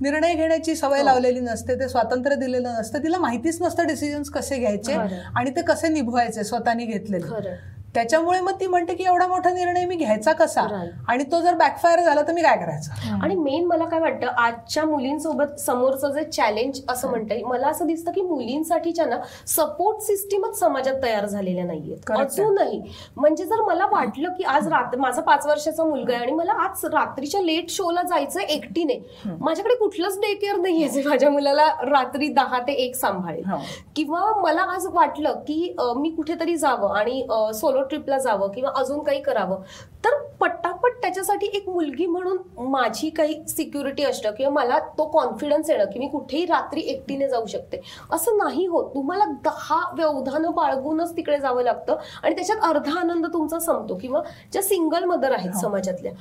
[0.00, 2.98] निर्णय घेण्याची सवय लावलेली नसते ते स्वातंत्र्य दिलेलं नसतं.
[2.98, 4.92] तिला माहितीच नसतं डिसिजन्स कसे घ्यायचे.
[5.36, 7.26] आणि ते कसे निभवायचे स्वतःनी घेतलेले.
[7.28, 7.54] खरं.
[7.94, 10.60] त्याच्यामुळे मग ती म्हणते की एवढा मोठा निर्णय मी घ्यायचा कसा.
[11.08, 13.18] आणि तो जर बॅकफायर झाला तर मी काय करायचं?
[13.22, 17.86] आणि मेन मला काय वाटतं आजच्या मुलींसोबत समोरचं जे चॅलेंज असं म्हणता येईल मला असं
[17.86, 19.16] दिसतं की मुलींसाठीच्या ना
[19.46, 22.10] सपोर्ट सिस्टीमच समाजात तयार झालेल्या नाहीयेत.
[22.10, 22.80] अजूनही
[23.16, 26.84] म्हणजे जर मला वाटलं की आज रात्र माझा पाच वर्षाचा मुलगा आहे आणि मला आज
[26.92, 28.98] रात्रीच्या लेट शोला जायचं एकटीने.
[29.40, 33.44] माझ्याकडे कुठलंच डे केअर नाहीये जे माझ्या मुलाला रात्री दहा ते एक सांभाळेल.
[33.46, 33.58] हो.
[33.96, 37.22] किंवा मला आज वाटलं की मी कुठेतरी जावं आणि
[37.54, 39.62] सोलो ट्रिपला जावं किंवा अजून काही करावं
[40.04, 42.36] तर पट्टापट त्याच्यासाठी एक मुलगी म्हणून
[42.70, 47.46] माझी काही सिक्युरिटी असणं किंवा मला तो कॉन्फिडन्स येणं की मी कुठेही रात्री एकटीने जाऊ
[47.46, 47.80] शकते.
[48.10, 48.94] असं नाही होत.
[48.94, 54.22] तुम्हाला दहा व्यवधानं बाळगूनच तिकडे जावं लागतं आणि त्याच्यात अर्धा आनंद तुमचा संपतो किंवा
[54.52, 56.12] ज्या सिंगल मदर आहेत समाजातल्या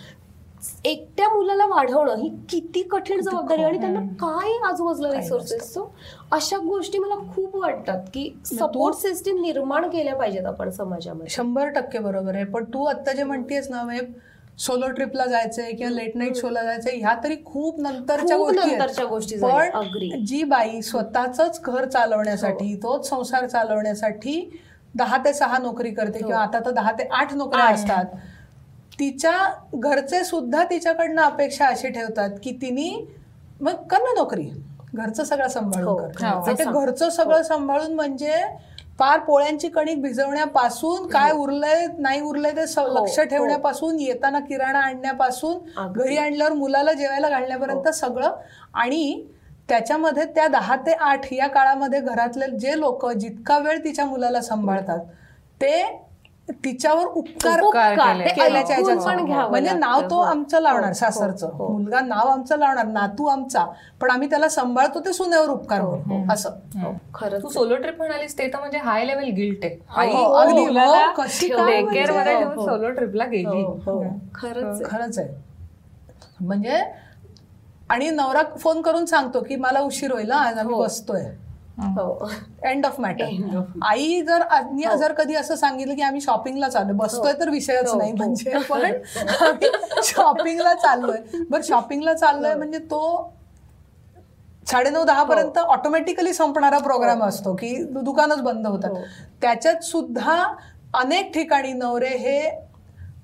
[0.86, 5.86] एकट्या मुलाला वाढवणं ही किती कठीण जबाबदारी आणि त्यांना काय आजूबाजूला रिसोर्सेस सो
[6.32, 12.00] अशा गोष्टी मला खूप वाटतात की सपोर्ट सिस्टीम निर्माण केल्या पाहिजेत आपण समाजामध्ये शंभर टक्के
[12.00, 14.06] बरोबर आहे पण तू आता जे म्हणतेस ना म्हणजे
[14.60, 19.36] सोलो ट्रिपला जायचंय किंवा लेट नाईट शोला जायचंय ह्या तरी खूप नंतरच्या गोष्टी गोष्टी.
[19.38, 22.80] पण जी बाई स्वतःच घर चालवण्यासाठी हो.
[22.84, 24.50] तोच संसार चालवण्यासाठी
[24.96, 26.28] दहा ते सहा नोकरी करते हो.
[26.28, 27.66] किंवा आता तर दहा ते आठ नोकऱ्या.
[27.66, 28.06] असतात
[29.00, 29.38] तिच्या
[29.76, 32.90] घरचे सुद्धा तिच्याकडनं अपेक्षा अशी ठेवतात की तिने
[33.62, 34.50] मग कर ना नोकरी
[34.94, 36.86] घरचं सगळं हो, सांभाळून कर घरचं ते सांभाळ.
[36.86, 38.34] घरचं सगळं सांभाळून म्हणजे
[39.00, 43.26] पार पोळ्यांची कणिक भिजवण्यापासून काय उरलंय नाही उरलंय ते हो, लक्ष हो.
[43.26, 45.58] ठेवण्यापासून येताना किराणा आणण्यापासून.
[45.88, 48.32] घरी आणल्यावर मुलाला जेवायला घालण्यापर्यंत सगळं
[48.74, 49.24] आणि
[49.70, 55.00] त्याच्यामध्ये त्या दहा ते आठ या काळामध्ये घरातले जे लोक जितका वेळ तिच्या मुलाला सांभाळतात
[55.62, 55.82] ते
[56.64, 57.62] तिच्यावर उपकार
[59.50, 59.72] म्हणजे.
[59.72, 60.22] नाव तो हो.
[60.22, 61.68] आमचं लावणार हो, सासरचं हो.
[61.68, 63.66] मुलगा नाव आमचं लावणार नातू आमचा
[64.02, 68.38] पण आम्ही त्याला सांभाळतो ते सुनेवर उपकार म्हणतो असं हो, खरंच तू सोलो ट्रिप म्हणालीस
[68.38, 69.76] ते तर म्हणजे हाय लेवल गिल्ट आहे
[72.44, 72.66] म्हणजे?
[72.66, 74.02] सोलो ट्रिपला गेली हो, हो.
[74.36, 74.84] खरंच आहे.
[74.86, 75.30] खरंच आहे
[76.42, 76.82] म्हणजे
[77.90, 80.76] आणि नवरा फोन करून सांगतो की मला उशीर होईल हा, आज आम्ही.
[80.76, 81.24] बसतोय
[81.80, 82.30] हो.
[82.64, 84.96] End of matter End of आई जर हो.
[84.98, 88.18] जर कधी असं सांगितलं की आम्ही शॉपिंगला चाललोय बसतोय तर विषयच हो, नाही हो.
[88.18, 91.18] म्हणजे पण शॉपिंगला चाललोय.
[91.50, 93.34] बरं शॉपिंगला चाललोय म्हणजे तो
[94.68, 98.90] साडेनऊ दहा पर्यंत ऑटोमॅटिकली संपणारा प्रोग्राम असतो की दुकानच बंद होतात.
[98.90, 99.02] हो.
[99.42, 100.44] त्याच्यात सुद्धा
[100.94, 102.69] अनेक ठिकाणी नवरे हे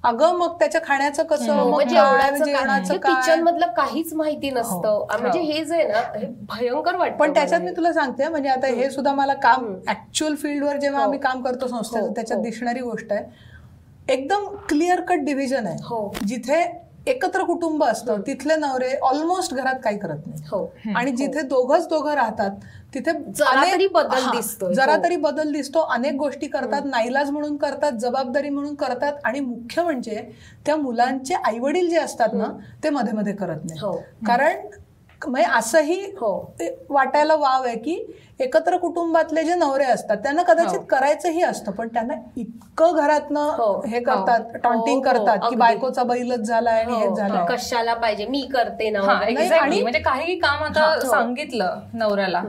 [0.05, 1.53] अगं मग त्याच्या खाण्याचं कसं?
[1.53, 3.35] हो, म्हणजे किचन काय?
[3.35, 5.05] मधलं काहीच माहिती नसतं.
[5.09, 7.75] आ, म्हणजे हे जे आहे ना हे भयंकर वाटतं पण त्याच्यात मी हे.
[7.77, 11.05] तुला सांगते म्हणजे आता हे सुद्धा मला काम ऍक्च्युअल फील्डवर जेव्हा हो.
[11.05, 12.43] आम्ही काम करतो संस्थेचं हो, त्याच्यात हो.
[12.43, 13.23] दिसणारी गोष्ट आहे.
[14.13, 15.77] एकदम क्लिअर कट डिव्हिजन आहे.
[15.83, 16.13] हो.
[16.27, 20.41] जिथे एकत्र कुटुंब असतं तिथले नवरे ऑलमोस्ट घरात काही करत नाही.
[20.51, 20.73] हो.
[20.95, 22.51] आणि जिथे दोघच दोघं राहतात
[22.95, 24.73] तिथे जरा तरी बदल दिसतोय.
[24.73, 25.03] जरा हो.
[25.03, 25.79] तरी बदल दिसतो.
[25.79, 30.31] अनेक गोष्टी करतात नाईलाज म्हणून करतात जबाबदारी म्हणून करतात आणि मुख्य म्हणजे
[30.65, 32.45] त्या मुलांचे आई वडील जे असतात ना
[32.83, 33.91] ते मध्ये मध्ये करत नाही हो.
[34.27, 34.67] कारण
[35.27, 36.53] म्हणजे असंही हो.
[36.59, 41.87] ते वाटायला वाव आहे की एकत्र कुटुंबातले जे नवरे असतात त्यांना कदाचित करायचंही असतं पण
[41.87, 42.91] त्यांना इतकं हो.
[42.91, 43.99] घरातनं हे.
[43.99, 45.55] करतात टॉन्टिंग करतात की.
[45.55, 47.45] बायकोचा बैलच झालाय आणि हेच हो, झालंय.
[47.49, 48.25] कशाला पाहिजे?
[48.25, 48.99] मी करते ना.
[48.99, 50.99] आणि- म्हणजे काही काम आता.
[50.99, 52.41] सांगितलं नवऱ्याला.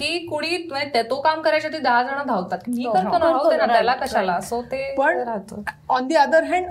[0.00, 2.58] की कुणी म्हणजे ते- तो काम करायच्या दहा जण धावतात.
[2.68, 4.40] मी हो, करतो ना करतो ना त्याला कशाला?
[4.40, 5.62] सो ते पण राहतं.
[5.88, 6.66] ऑन दी अदर हँड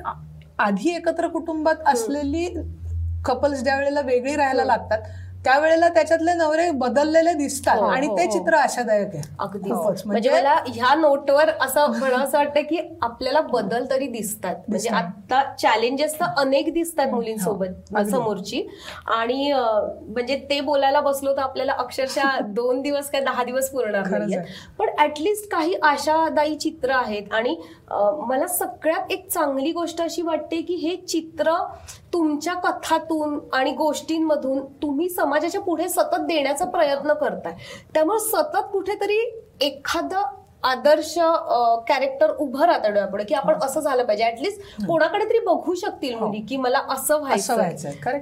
[0.59, 2.47] आधी एकत्र कुटुंबात असलेली
[3.25, 4.97] कपल्स ज्या वेळेला वेगळी राहायला लागतात
[5.45, 8.31] त्यावेळेला त्याच्यातले नवरे बदललेले दिसतात हो, आणि हो, ते हो.
[8.31, 9.21] चित्र आशादायक आहे.
[9.39, 10.01] अगदी खूपच.
[10.05, 14.55] म्हणजे मला ह्या नोटवर असं म्हणावं असं वाटतं की आपल्याला बदल तरी दिसतात.
[14.67, 17.95] म्हणजे आता चॅलेंजेस तर अनेक दिसतात मुलींसोबत.
[18.11, 18.65] समोरची.
[19.07, 24.39] आणि म्हणजे ते बोलायला बसलो तर आपल्याला अक्षरशः दोन दिवस काय दहा दिवस पुरणार नाहीये.
[24.79, 27.33] पण ऍटलिस्ट काही आशादायी चित्र आहेत.
[27.33, 27.55] आणि
[28.27, 31.53] मला सगळ्यात एक चांगली गोष्ट अशी वाटते की हे चित्र
[32.13, 37.53] तुमच्या कथातून आणि गोष्टींमधून तुम्ही समाजाच्या पुढे सतत देण्याचा प्रयत्न करताय.
[37.93, 39.17] त्यामुळे सतत कुठेतरी
[39.61, 41.13] एखादं आदर्श
[41.87, 44.23] कॅरेक्टर उभं राहतं डोळ्यापुढे की आपण असं झालं पाहिजे.
[44.25, 47.57] ऍटलिस्ट कोणाकडे तरी बघू शकतील मुली की मला असं व्हायचं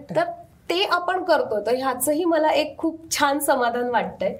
[0.09, 0.23] तर
[0.69, 4.37] ते आपण करतो तर ह्याचंही मला एक खूप छान समाधान वाटतंय.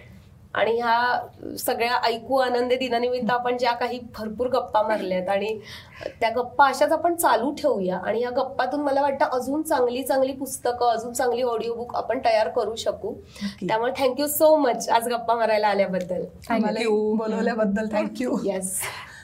[0.58, 5.60] आणि ह्या सगळ्या ऐकू आनंदी दिनानिमित्त आपण ज्या काही भरपूर गप्पा मारल्यात आणि
[6.22, 7.97] त्या गप्पा अशाच आपण चालू ठेवूया.
[7.97, 12.49] आणि या गप्पातून मला वाटतं अजून चांगली चांगली पुस्तकं अजून चांगली ऑडिओ बुक आपण तयार
[12.49, 13.14] करू शकू.
[13.68, 16.24] त्यामुळे थँक्यू सो मच आज गप्पा मारायला आल्याबद्दल.
[17.18, 18.80] बोलवल्याबद्दल थँक्यू येस